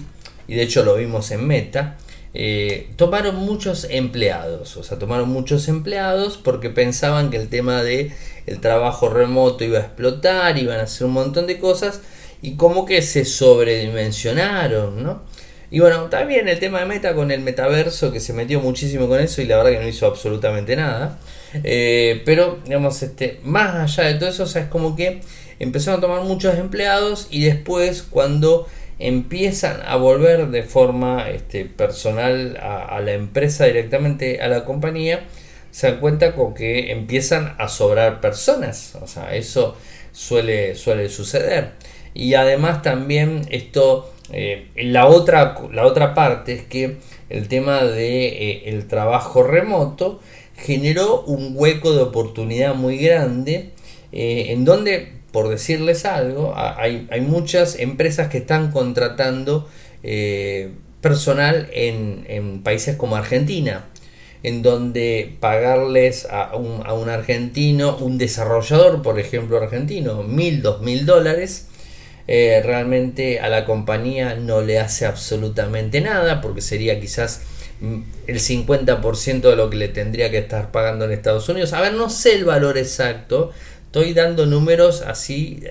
y 0.48 0.54
de 0.54 0.62
hecho 0.62 0.82
lo 0.84 0.96
vimos 0.96 1.30
en 1.32 1.46
Meta, 1.46 1.98
eh, 2.32 2.90
tomaron 2.96 3.36
muchos 3.36 3.86
empleados, 3.90 4.76
o 4.76 4.82
sea, 4.82 4.98
tomaron 4.98 5.28
muchos 5.28 5.68
empleados 5.68 6.36
porque 6.36 6.70
pensaban 6.70 7.30
que 7.30 7.36
el 7.36 7.48
tema 7.48 7.82
de 7.82 8.12
el 8.46 8.60
trabajo 8.60 9.08
remoto 9.08 9.64
iba 9.64 9.78
a 9.78 9.82
explotar, 9.82 10.56
iban 10.56 10.78
a 10.80 10.84
hacer 10.84 11.06
un 11.06 11.14
montón 11.14 11.46
de 11.46 11.58
cosas 11.58 12.00
y 12.40 12.56
como 12.56 12.86
que 12.86 13.02
se 13.02 13.24
sobredimensionaron, 13.24 15.02
¿no? 15.02 15.22
Y 15.72 15.78
bueno, 15.78 16.04
también 16.04 16.48
el 16.48 16.58
tema 16.58 16.80
de 16.80 16.86
Meta 16.86 17.14
con 17.14 17.30
el 17.30 17.40
metaverso 17.40 18.12
que 18.12 18.18
se 18.18 18.32
metió 18.32 18.60
muchísimo 18.60 19.08
con 19.08 19.20
eso 19.20 19.40
y 19.40 19.46
la 19.46 19.56
verdad 19.56 19.70
que 19.70 19.80
no 19.80 19.88
hizo 19.88 20.06
absolutamente 20.06 20.74
nada. 20.74 21.18
Eh, 21.62 22.22
pero, 22.24 22.58
digamos, 22.64 23.00
este, 23.02 23.38
más 23.44 23.74
allá 23.98 24.08
de 24.08 24.14
todo 24.18 24.28
eso, 24.28 24.44
o 24.44 24.46
sea, 24.46 24.62
es 24.62 24.68
como 24.68 24.96
que 24.96 25.20
empezaron 25.60 25.98
a 25.98 26.00
tomar 26.00 26.22
muchos 26.22 26.56
empleados 26.56 27.28
y 27.30 27.44
después 27.44 28.02
cuando 28.02 28.66
empiezan 29.00 29.80
a 29.84 29.96
volver 29.96 30.48
de 30.48 30.62
forma 30.62 31.28
este, 31.28 31.64
personal 31.64 32.56
a, 32.62 33.00
la 33.00 33.12
empresa 33.12 33.64
directamente 33.64 34.40
a 34.40 34.48
la 34.48 34.64
compañía, 34.64 35.24
se 35.70 35.90
dan 35.90 36.00
cuenta 36.00 36.34
con 36.34 36.54
que 36.54 36.92
empiezan 36.92 37.54
a 37.58 37.68
sobrar 37.68 38.20
personas. 38.20 38.96
O 39.00 39.06
sea, 39.06 39.34
eso 39.34 39.76
suele, 40.12 40.74
suele 40.76 41.08
suceder. 41.08 41.72
Y 42.14 42.34
además 42.34 42.82
también 42.82 43.46
esto 43.50 44.12
la, 44.76 45.06
otra, 45.06 45.58
la 45.72 45.86
otra 45.86 46.14
parte 46.14 46.52
es 46.52 46.62
que 46.62 46.98
el 47.28 47.48
tema 47.48 47.82
de, 47.84 48.62
el 48.66 48.86
trabajo 48.86 49.42
remoto 49.42 50.20
generó 50.56 51.22
un 51.22 51.52
hueco 51.54 51.92
de 51.92 52.02
oportunidad 52.02 52.74
muy 52.74 52.98
grande 52.98 53.70
en 54.12 54.64
donde 54.64 55.19
por 55.32 55.48
decirles 55.48 56.04
algo, 56.04 56.54
hay, 56.56 57.06
muchas 57.20 57.78
empresas 57.78 58.28
que 58.28 58.38
están 58.38 58.70
contratando 58.72 59.68
eh, 60.02 60.72
personal 61.00 61.68
en, 61.72 62.62
países 62.62 62.96
como 62.96 63.16
Argentina, 63.16 63.86
en 64.42 64.62
donde 64.62 65.36
pagarles 65.40 66.26
a 66.30 66.56
un, 66.56 66.82
a 66.84 66.94
un, 66.94 67.08
argentino, 67.08 67.96
un 67.98 68.18
desarrollador, 68.18 69.02
por 69.02 69.18
ejemplo, 69.18 69.58
argentino, 69.58 70.22
mil, 70.22 70.62
dos 70.62 70.80
mil 70.82 71.06
dólares, 71.06 71.66
eh, 72.32 72.62
realmente 72.64 73.40
a 73.40 73.48
la 73.48 73.64
compañía 73.64 74.36
no 74.36 74.60
le 74.60 74.78
hace 74.78 75.04
absolutamente 75.04 76.00
nada, 76.00 76.40
porque 76.40 76.60
sería 76.60 77.00
quizás 77.00 77.42
mm, 77.80 78.02
el 78.28 78.38
50% 78.38 79.40
de 79.40 79.56
lo 79.56 79.68
que 79.68 79.76
le 79.76 79.88
tendría 79.88 80.30
que 80.30 80.38
estar 80.38 80.70
pagando 80.70 81.06
en 81.06 81.10
Estados 81.10 81.48
Unidos. 81.48 81.72
A 81.72 81.80
ver, 81.80 81.94
no 81.94 82.08
sé 82.08 82.34
el 82.34 82.44
valor 82.44 82.78
exacto, 82.78 83.50
Estoy 83.90 84.14
dando 84.14 84.46
números 84.46 85.02
así 85.02 85.64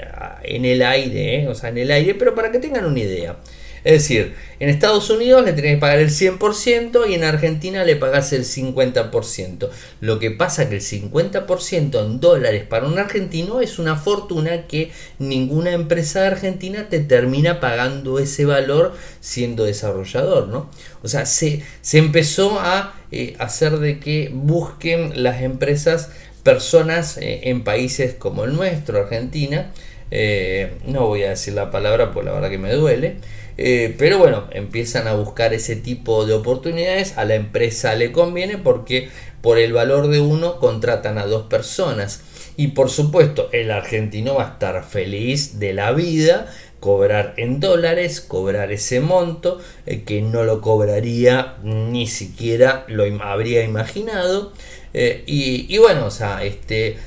en 0.44 0.66
el 0.66 0.82
aire, 0.82 1.44
¿eh? 1.44 1.48
o 1.48 1.56
sea, 1.56 1.70
en 1.70 1.78
el 1.78 1.90
aire, 1.90 2.16
pero 2.16 2.36
para 2.36 2.52
que 2.52 2.60
tengan 2.60 2.84
una 2.84 3.00
idea. 3.00 3.38
Es 3.86 3.94
decir, 3.94 4.36
en 4.60 4.68
Estados 4.68 5.10
Unidos 5.10 5.46
le 5.46 5.54
tenés 5.54 5.76
que 5.76 5.80
pagar 5.80 6.00
el 6.00 6.10
100% 6.10 7.10
y 7.10 7.14
en 7.14 7.24
Argentina 7.24 7.86
le 7.86 7.96
pagás 7.96 8.34
el 8.34 8.44
50%. 8.44 9.70
Lo 10.02 10.20
que 10.20 10.32
pasa 10.32 10.68
que 10.68 10.76
el 10.76 10.82
50% 10.82 12.06
en 12.06 12.20
dólares 12.20 12.66
para 12.68 12.88
un 12.88 13.00
argentino 13.00 13.62
es 13.62 13.80
una 13.80 13.96
fortuna 13.96 14.68
que 14.68 14.92
ninguna 15.18 15.72
empresa 15.72 16.28
Argentina 16.28 16.90
te 16.90 17.00
termina 17.00 17.62
pagando 17.62 18.20
ese 18.20 18.44
valor 18.44 18.96
siendo 19.22 19.64
desarrollador, 19.64 20.50
¿no? 20.50 20.70
O 21.02 21.08
sea, 21.08 21.26
se, 21.26 21.64
se 21.82 22.00
empezó 22.00 22.60
a 22.60 22.96
eh, 23.12 23.36
hacer 23.40 23.80
de 23.80 24.00
que 24.00 24.30
busquen 24.34 25.24
las 25.24 25.42
empresas 25.42 26.10
personas 26.50 27.18
eh, 27.18 27.42
en 27.44 27.64
países 27.64 28.16
como 28.16 28.44
el 28.44 28.56
nuestro, 28.56 29.02
Argentina, 29.02 29.72
eh, 30.10 30.80
no 30.88 31.06
voy 31.06 31.22
a 31.22 31.30
decir 31.30 31.54
la 31.54 31.70
palabra 31.70 32.12
porque 32.12 32.26
la 32.26 32.34
verdad 32.34 32.50
que 32.50 32.58
me 32.58 32.74
duele, 32.74 33.18
eh, 33.58 33.94
pero 34.00 34.18
bueno, 34.18 34.46
empiezan 34.50 35.08
a 35.08 35.14
buscar 35.14 35.54
ese 35.54 35.76
tipo 35.76 36.26
de 36.26 36.34
oportunidades, 36.34 37.20
a 37.20 37.26
la 37.26 37.36
empresa 37.36 37.94
le 37.94 38.12
conviene 38.12 38.58
porque 38.58 39.10
por 39.44 39.60
el 39.60 39.74
valor 39.74 40.08
de 40.08 40.22
uno 40.22 40.58
contratan 40.58 41.20
a 41.20 41.28
dos 41.28 41.44
personas. 41.46 42.22
Y 42.58 42.70
por 42.70 42.90
supuesto, 42.90 43.50
el 43.52 43.70
argentino 43.70 44.34
va 44.34 44.46
a 44.48 44.52
estar 44.54 44.84
feliz 44.84 45.60
de 45.60 45.74
la 45.74 45.92
vida, 45.92 46.52
cobrar 46.80 47.36
en 47.38 47.60
dólares, 47.60 48.22
cobrar 48.22 48.72
ese 48.72 49.02
monto, 49.02 49.62
que 50.06 50.22
no 50.22 50.44
lo 50.44 50.62
cobraría 50.62 51.58
ni 51.64 52.08
siquiera 52.08 52.86
lo 52.88 53.04
habría 53.24 53.64
imaginado. 53.64 54.52
Eh, 54.94 55.24
y, 55.26 55.78
bueno, 55.78 56.06
o 56.06 56.12
sea, 56.12 56.44
este, 56.44 56.98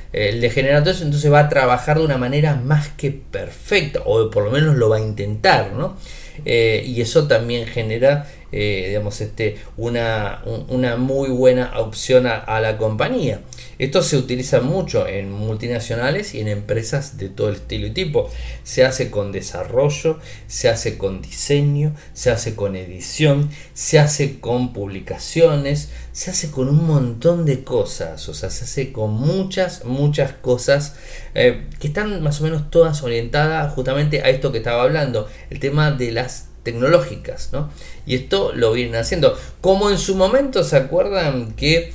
todo 0.83 0.93
eso, 0.93 1.05
entonces 1.05 1.33
va 1.33 1.41
a 1.41 1.49
trabajar 1.49 1.99
de 1.99 2.05
una 2.05 2.19
manera 2.19 2.55
más 2.55 2.89
que 2.91 3.11
perfecta, 3.11 4.01
o 4.05 4.31
por 4.31 4.45
lo 4.45 4.51
menos 4.51 4.77
lo 4.77 4.89
va 4.89 4.97
a 4.97 5.01
intentar, 5.01 5.73
¿no? 5.73 5.97
Eh, 6.45 6.85
y 6.87 7.01
eso 7.01 7.27
también 7.27 7.67
genera, 7.67 8.27
digamos, 8.53 9.21
este, 9.21 9.59
una, 9.77 10.43
una, 10.69 10.97
muy 10.97 11.31
buena 11.31 11.79
opción 11.79 12.27
a 12.27 12.61
la 12.61 12.77
compañía. 12.77 13.41
Esto 13.83 14.01
se 14.03 14.17
utiliza 14.17 14.61
mucho 14.61 15.09
en 15.09 15.33
multinacionales 15.33 16.35
y 16.35 16.41
en 16.41 16.47
empresas 16.47 17.17
de 17.17 17.29
todo 17.29 17.49
el 17.49 17.57
estilo 17.57 17.89
y 17.89 17.91
tipo. 17.91 18.31
Se 18.63 18.85
hace 18.85 19.11
con 19.11 19.33
desarrollo, 19.33 20.21
se 20.47 20.69
hace 20.69 20.97
con 20.97 21.21
diseño, 21.21 21.93
se 22.13 22.31
hace 22.31 22.55
con 22.55 22.77
edición, 22.77 23.51
se 23.75 23.99
hace 23.99 24.39
con 24.39 24.73
publicaciones, 24.73 25.91
se 26.13 26.31
hace 26.31 26.53
con 26.53 26.69
un 26.69 26.87
montón 26.87 27.45
de 27.45 27.65
cosas. 27.65 28.29
O 28.29 28.35
sea, 28.35 28.51
se 28.51 28.67
hace 28.67 28.93
con 28.93 29.15
muchas, 29.15 29.85
muchas 29.85 30.33
cosas 30.33 30.95
eh, 31.35 31.63
que 31.81 31.89
están 31.89 32.23
más 32.23 32.41
o 32.41 32.45
menos 32.45 32.71
todas 32.71 33.03
orientadas 33.03 33.73
justamente 33.73 34.23
a 34.23 34.29
esto 34.29 34.53
que 34.53 34.59
estaba 34.59 34.83
hablando, 34.85 35.29
el 35.51 35.59
tema 35.59 35.91
de 35.91 36.13
las 36.13 36.52
tecnológicas, 36.63 37.53
¿no? 37.53 37.71
Y 38.07 38.15
esto 38.15 38.53
lo 38.55 38.73
vienen 38.73 38.97
haciendo. 38.97 39.37
Como 39.61 39.91
en 39.91 39.99
su 39.99 40.15
momento 40.15 40.65
se 40.65 40.77
acuerdan 40.77 41.53
que 41.53 41.93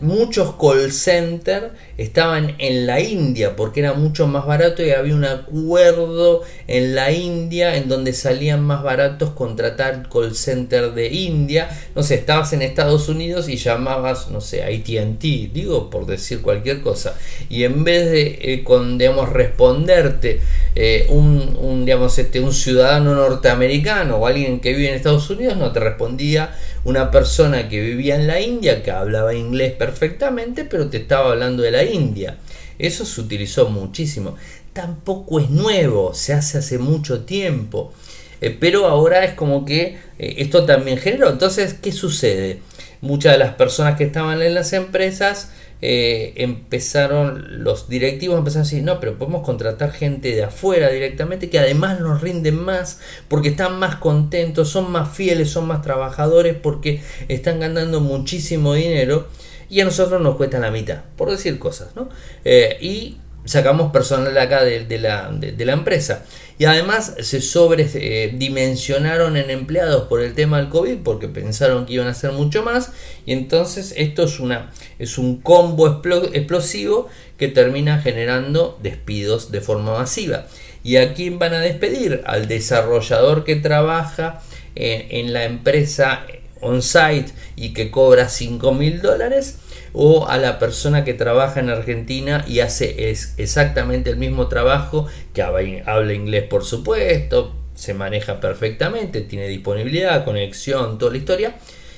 muchos 0.00 0.54
call 0.58 0.90
centers 0.90 1.66
estaban 1.98 2.54
en 2.56 2.86
la 2.86 3.00
India 3.00 3.56
porque 3.56 3.80
era 3.80 3.92
mucho 3.92 4.26
más 4.26 4.46
barato 4.46 4.82
y 4.82 4.90
había 4.90 5.14
un 5.14 5.26
acuerdo 5.26 6.42
en 6.66 6.94
la 6.94 7.12
India 7.12 7.76
en 7.76 7.86
donde 7.86 8.14
salían 8.14 8.62
más 8.62 8.82
baratos 8.82 9.30
contratar 9.30 10.08
call 10.08 10.34
center 10.34 10.94
de 10.94 11.08
India. 11.08 11.68
No 11.94 12.02
sé, 12.02 12.14
estabas 12.14 12.54
en 12.54 12.62
Estados 12.62 13.10
Unidos 13.10 13.50
y 13.50 13.56
llamabas, 13.56 14.30
no 14.30 14.40
sé, 14.40 14.62
ATT, 14.62 15.52
digo 15.52 15.90
por 15.90 16.06
decir 16.06 16.40
cualquier 16.40 16.80
cosa. 16.80 17.14
Y 17.50 17.64
en 17.64 17.84
vez 17.84 18.10
de, 18.10 18.38
eh, 18.40 18.64
digamos, 18.96 19.28
responderte 19.30 20.40
eh, 20.74 21.06
un, 21.10 21.58
un, 21.60 21.84
digamos, 21.84 22.18
este, 22.18 22.40
un 22.40 22.54
ciudadano 22.54 23.14
norteamericano 23.14 24.16
o 24.16 24.26
alguien 24.26 24.60
que 24.60 24.72
vive 24.72 24.88
en 24.88 24.94
Estados 24.94 25.28
Unidos, 25.28 25.58
no 25.58 25.70
te 25.72 25.80
respondía 25.80 26.56
una 26.84 27.10
persona 27.10 27.68
que 27.68 27.80
vivía 27.80 28.16
en 28.16 28.26
la 28.26 28.40
India, 28.40 28.82
que 28.82 28.90
hablaba 28.90 29.34
inglés 29.34 29.72
perfectamente, 29.72 30.64
pero 30.64 30.88
te 30.88 30.98
estaba 30.98 31.30
hablando 31.30 31.62
de 31.62 31.70
la 31.70 31.84
India. 31.84 32.38
Eso 32.78 33.04
se 33.04 33.20
utilizó 33.20 33.68
muchísimo. 33.68 34.36
Tampoco 34.72 35.40
es 35.40 35.50
nuevo, 35.50 36.14
se 36.14 36.32
hace 36.32 36.58
hace 36.58 36.78
mucho 36.78 37.24
tiempo. 37.24 37.92
Eh, 38.40 38.56
pero 38.58 38.86
ahora 38.86 39.24
es 39.24 39.34
como 39.34 39.64
que 39.64 39.98
eh, 40.18 40.34
esto 40.38 40.64
también 40.64 40.98
generó. 40.98 41.28
Entonces, 41.28 41.74
¿qué 41.74 41.92
sucede? 41.92 42.60
Muchas 43.02 43.32
de 43.32 43.38
las 43.38 43.54
personas 43.54 43.96
que 43.96 44.04
estaban 44.04 44.40
en 44.40 44.54
las 44.54 44.72
empresas 44.72 45.50
eh, 45.82 46.34
empezaron, 46.36 47.64
los 47.64 47.88
directivos 47.88 48.38
empezaron 48.38 48.66
a 48.66 48.68
decir, 48.68 48.82
no, 48.82 49.00
pero 49.00 49.16
podemos 49.18 49.42
contratar 49.44 49.92
gente 49.92 50.34
de 50.34 50.44
afuera 50.44 50.90
directamente 50.90 51.50
que 51.50 51.58
además 51.58 52.00
nos 52.00 52.20
rinden 52.20 52.56
más 52.56 53.00
porque 53.28 53.48
están 53.48 53.78
más 53.78 53.96
contentos, 53.96 54.68
son 54.68 54.90
más 54.92 55.14
fieles, 55.14 55.50
son 55.50 55.66
más 55.66 55.82
trabajadores 55.82 56.54
porque 56.54 57.02
están 57.28 57.60
ganando 57.60 58.00
muchísimo 58.00 58.74
dinero 58.74 59.28
y 59.70 59.80
a 59.80 59.84
nosotros 59.84 60.20
nos 60.20 60.36
cuesta 60.36 60.58
la 60.58 60.70
mitad, 60.70 61.02
por 61.16 61.30
decir 61.30 61.58
cosas, 61.58 61.94
¿no? 61.94 62.08
Eh, 62.44 62.76
y 62.80 63.18
sacamos 63.44 63.92
personal 63.92 64.36
acá 64.38 64.62
de, 64.64 64.98
la, 64.98 65.30
de, 65.32 65.64
la, 65.64 65.72
empresa. 65.72 66.24
Y 66.58 66.66
además 66.66 67.14
se 67.20 67.40
sobredimensionaron 67.40 69.36
en 69.36 69.50
empleados 69.50 70.08
por 70.08 70.20
el 70.20 70.34
tema 70.34 70.58
del 70.58 70.68
COVID 70.68 70.98
porque 71.02 71.28
pensaron 71.28 71.86
que 71.86 71.94
iban 71.94 72.06
a 72.06 72.10
hacer 72.10 72.32
mucho 72.32 72.62
más. 72.62 72.92
Y 73.24 73.32
entonces 73.32 73.94
esto 73.96 74.24
es, 74.24 74.40
una, 74.40 74.70
es 74.98 75.16
un 75.18 75.40
combo 75.40 75.86
explosivo 76.32 77.08
que 77.38 77.48
termina 77.48 78.00
generando 78.00 78.78
despidos 78.82 79.50
de 79.50 79.60
forma 79.60 79.98
masiva. 79.98 80.46
¿Y 80.82 80.96
a 80.96 81.14
quién 81.14 81.38
van 81.38 81.54
a 81.54 81.60
despedir? 81.60 82.22
Al 82.26 82.48
desarrollador 82.48 83.44
que 83.44 83.56
trabaja 83.56 84.42
en, 84.74 85.26
en 85.26 85.32
la 85.32 85.44
empresa 85.44 86.26
on-site 86.60 87.32
y 87.56 87.72
que 87.72 87.90
cobra 87.90 88.28
5 88.28 88.72
mil 88.72 89.00
dólares 89.00 89.56
o 89.92 90.28
a 90.28 90.38
la 90.38 90.58
persona 90.58 91.04
que 91.04 91.14
trabaja 91.14 91.60
en 91.60 91.70
Argentina 91.70 92.44
y 92.46 92.60
hace 92.60 93.10
es 93.10 93.34
exactamente 93.36 94.10
el 94.10 94.16
mismo 94.16 94.48
trabajo, 94.48 95.06
que 95.34 95.42
habla 95.42 96.12
inglés 96.12 96.44
por 96.44 96.64
supuesto, 96.64 97.54
se 97.74 97.94
maneja 97.94 98.40
perfectamente, 98.40 99.22
tiene 99.22 99.48
disponibilidad, 99.48 100.24
conexión, 100.24 100.98
toda 100.98 101.12
la 101.12 101.18
historia, 101.18 101.54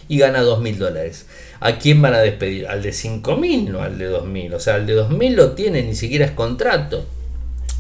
y 0.09 0.19
gana 0.19 0.43
dos 0.43 0.61
mil 0.61 0.79
dólares. 0.79 1.27
¿A 1.61 1.79
quién 1.79 2.03
van 2.03 2.15
a 2.15 2.21
despedir? 2.21 2.67
Al 2.67 2.83
de 2.83 2.93
5 2.93 3.37
mil, 3.37 3.71
no 3.71 3.83
al 3.83 3.97
de 3.97 4.07
2 4.07 4.27
mil. 4.27 4.53
O 4.53 4.61
sea, 4.61 4.75
al 4.75 4.87
de 4.87 4.95
2 4.95 5.11
mil 5.11 5.35
lo 5.37 5.53
tiene, 5.53 5.83
ni 5.83 5.95
siquiera 5.95 6.27
es 6.27 6.33
contrato. 6.33 7.07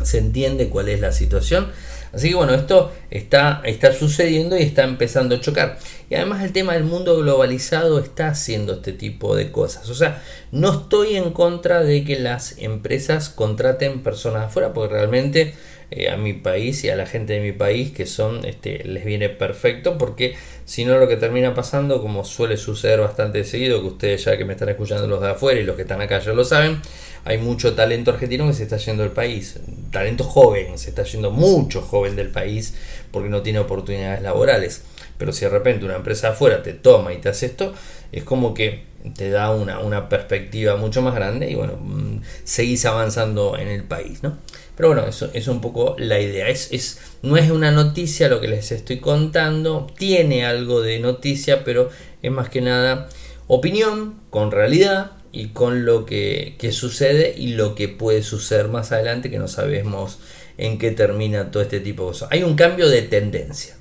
Se 0.03 0.19
entiende 0.19 0.69
cuál 0.69 0.89
es 0.89 1.01
la 1.01 1.13
situación. 1.13 1.69
Así 2.13 2.29
que 2.29 2.35
bueno, 2.35 2.55
esto 2.55 2.93
está, 3.11 3.61
está 3.65 3.93
sucediendo 3.93 4.57
y 4.57 4.63
está 4.63 4.85
empezando 4.85 5.35
a 5.35 5.41
chocar. 5.41 5.79
Y 6.11 6.15
además 6.15 6.43
el 6.43 6.53
tema 6.53 6.75
del 6.75 6.85
mundo 6.85 7.17
globalizado 7.19 7.99
está 7.99 8.29
haciendo 8.29 8.75
este 8.75 8.93
tipo 8.93 9.35
de 9.35 9.51
cosas. 9.51 9.89
O 9.89 9.95
sea, 9.95 10.23
no 10.51 10.73
estoy 10.73 11.17
en 11.17 11.33
contra 11.33 11.83
de 11.83 12.05
que 12.05 12.19
las 12.19 12.59
empresas 12.59 13.29
contraten 13.31 14.03
personas 14.03 14.45
afuera, 14.45 14.73
porque 14.73 14.95
realmente 14.95 15.55
eh, 15.95 16.11
a 16.11 16.17
mi 16.17 16.33
país 16.33 16.85
y 16.85 16.89
a 16.89 16.97
la 16.97 17.05
gente 17.05 17.35
de 17.35 17.41
mi 17.41 17.53
país 17.53 17.93
que 17.93 18.07
son, 18.07 18.47
este, 18.47 18.83
les 18.85 19.05
viene 19.05 19.29
perfecto, 19.29 19.99
porque 19.99 20.35
si 20.65 20.87
no 20.87 20.99
lo 20.99 21.07
que 21.07 21.17
termina 21.17 21.53
pasando, 21.55 22.01
como 22.01 22.25
suele 22.25 22.57
suceder 22.57 23.01
bastante 23.01 23.45
seguido, 23.45 23.83
que 23.83 23.89
ustedes 23.89 24.25
ya 24.25 24.39
que 24.39 24.47
me 24.47 24.55
están 24.55 24.71
escuchando 24.71 25.07
los 25.07 25.21
de 25.21 25.31
afuera 25.31 25.61
y 25.61 25.65
los 25.65 25.77
que 25.77 25.83
están 25.83 26.01
acá 26.01 26.19
ya 26.19 26.33
lo 26.33 26.45
saben, 26.45 26.81
hay 27.27 27.37
mucho 27.37 27.75
talento 27.75 28.11
argentino 28.11 28.47
que 28.47 28.55
se 28.55 28.63
está 28.63 28.79
yendo 28.79 29.03
del 29.03 29.13
país, 29.13 29.61
talento 29.91 30.25
joven, 30.25 30.79
se 30.79 30.89
está 30.89 31.03
yendo 31.05 31.31
mucho 31.31 31.83
joven 31.83 32.17
del 32.17 32.29
país 32.29 32.75
porque 33.11 33.29
no 33.29 33.43
tiene 33.43 33.59
oportunidades 33.59 34.23
laborales. 34.23 34.83
Pero 35.23 35.33
si 35.33 35.45
de 35.45 35.51
repente 35.53 35.85
una 35.85 35.95
empresa 35.95 36.31
afuera 36.31 36.65
te 36.65 36.73
toma 36.73 37.13
y 37.13 37.19
te 37.19 37.29
hace 37.29 37.47
esto, 37.47 37.73
es 38.11 38.25
como 38.25 38.55
que 38.55 38.83
te 39.17 39.31
da 39.31 39.53
una, 39.53 39.79
una, 39.79 40.09
perspectiva 40.09 40.75
mucho 40.75 41.01
más 41.01 41.15
grande 41.15 41.49
y 41.49 41.55
bueno, 41.55 41.75
mm, 41.81 42.23
seguís 42.43 42.85
avanzando 42.87 43.57
en 43.57 43.69
el 43.69 43.85
país, 43.85 44.25
¿no? 44.25 44.39
Pero 44.77 44.89
bueno, 44.89 45.07
eso 45.07 45.31
es 45.33 45.47
un 45.47 45.61
poco 45.61 45.95
la 45.97 46.19
idea. 46.19 46.49
Es, 46.49 46.73
es, 46.73 46.99
no 47.23 47.37
es 47.37 47.53
una 47.53 47.71
noticia 47.71 48.29
lo 48.29 48.41
que 48.41 48.49
les 48.49 48.73
estoy 48.73 48.99
contando, 48.99 49.87
tiene 49.97 50.45
algo 50.45 50.83
de 50.83 50.99
noticia, 50.99 51.63
pero 51.63 51.89
es 52.21 52.33
más 52.33 52.49
que 52.49 52.61
nada 52.61 53.09
opinión 53.47 54.17
con 54.29 54.51
realidad 54.51 55.13
y 55.31 55.51
con 55.51 55.85
lo 55.85 56.05
que, 56.05 56.57
que 56.59 56.73
sucede 56.73 57.33
y 57.39 57.55
lo 57.55 57.77
que 57.77 57.87
puede 57.87 58.25
suceder 58.25 58.67
más 58.67 58.91
adelante 58.91 59.31
que 59.31 59.39
no 59.39 59.47
sabemos 59.47 60.19
en 60.59 60.79
qué 60.79 60.91
termina 60.91 61.53
todo 61.53 61.63
este 61.63 61.79
tipo 61.79 62.03
de 62.03 62.09
cosas. 62.09 62.29
Hay 62.33 62.43
un 62.43 62.57
cambio 62.57 62.89
de 62.89 63.03
tendencia, 63.03 63.77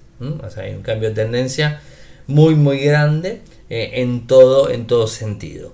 hay 0.58 0.74
un 0.74 0.82
cambio 0.82 1.10
de 1.10 1.16
tendencia 1.16 1.82
muy 2.28 2.56
muy 2.56 2.80
grande 2.80 3.42
eh, 3.70 3.92
en 3.96 4.28
todo 4.28 4.70
en 4.70 4.88
todo 4.88 5.08
sentido. 5.08 5.74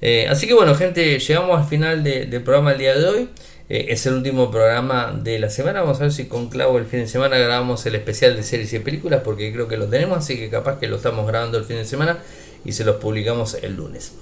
Eh, 0.00 0.26
así 0.28 0.46
que 0.46 0.54
bueno 0.54 0.74
gente, 0.74 1.18
llegamos 1.18 1.58
al 1.58 1.66
final 1.66 2.04
del 2.04 2.42
programa 2.42 2.70
del 2.70 2.78
día 2.78 2.94
de 2.96 3.06
hoy. 3.06 3.28
Eh, 3.68 3.86
es 3.90 4.06
el 4.06 4.14
último 4.14 4.50
programa 4.50 5.18
de 5.22 5.38
la 5.38 5.50
semana. 5.50 5.80
Vamos 5.80 5.98
a 5.98 6.04
ver 6.04 6.12
si 6.12 6.26
con 6.26 6.48
Clavo 6.48 6.78
el 6.78 6.86
fin 6.86 7.00
de 7.00 7.08
semana 7.08 7.36
grabamos 7.36 7.84
el 7.86 7.96
especial 7.96 8.34
de 8.34 8.42
series 8.42 8.72
y 8.72 8.78
películas 8.78 9.20
porque 9.24 9.52
creo 9.52 9.68
que 9.68 9.76
lo 9.76 9.86
tenemos, 9.86 10.18
así 10.18 10.36
que 10.36 10.48
capaz 10.48 10.78
que 10.78 10.86
lo 10.86 10.96
estamos 10.96 11.26
grabando 11.26 11.58
el 11.58 11.64
fin 11.64 11.76
de 11.76 11.84
semana 11.84 12.18
y 12.64 12.72
se 12.72 12.84
los 12.84 12.96
publicamos 12.96 13.58
el 13.62 13.76
lunes. 13.76 14.14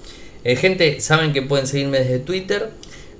gente, 0.45 1.01
saben 1.01 1.33
que 1.33 1.43
pueden 1.43 1.67
seguirme 1.67 1.99
desde 1.99 2.19
Twitter, 2.19 2.71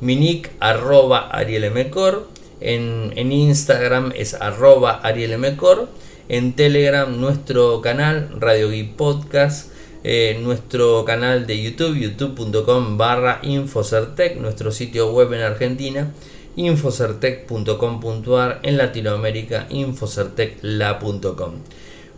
mi 0.01 0.17
nick 0.17 0.51
arroba 0.59 1.29
arielmcor, 1.31 2.29
en, 2.61 3.13
en 3.17 3.33
Instagram 3.33 4.13
es 4.17 4.35
arroba 4.35 5.01
arielmcor, 5.03 5.89
en 6.29 6.55
Telegram 6.55 7.21
nuestro 7.21 7.81
canal 7.81 8.29
Radio 8.39 8.71
Geek 8.71 8.95
Podcast, 8.97 9.73
eh, 10.05 10.39
nuestro 10.43 11.05
canal 11.05 11.47
de 11.47 11.63
YouTube, 11.63 11.97
youtube.com 11.97 12.99
barra 12.99 13.39
Infocertec, 13.43 14.37
nuestro 14.39 14.73
sitio 14.73 15.13
web 15.13 15.33
en 15.33 15.43
Argentina, 15.43 16.13
infocertec.com.ar, 16.57 18.61
en 18.63 18.77
Latinoamérica, 18.77 19.67
infocertecla.com. 19.71 21.53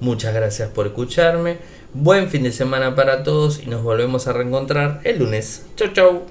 Muchas 0.01 0.35
gracias 0.35 0.71
por 0.71 0.87
escucharme, 0.87 1.59
buen 1.93 2.29
fin 2.29 2.45
de 2.45 2.53
semana 2.53 2.95
para 2.95 3.25
todos 3.25 3.61
y 3.63 3.67
nos 3.67 3.83
volvemos 3.83 4.29
a 4.29 4.33
reencontrar 4.33 5.03
el 5.05 5.19
lunes. 5.19 5.67
Chau 5.77 5.93
chau. 5.93 6.29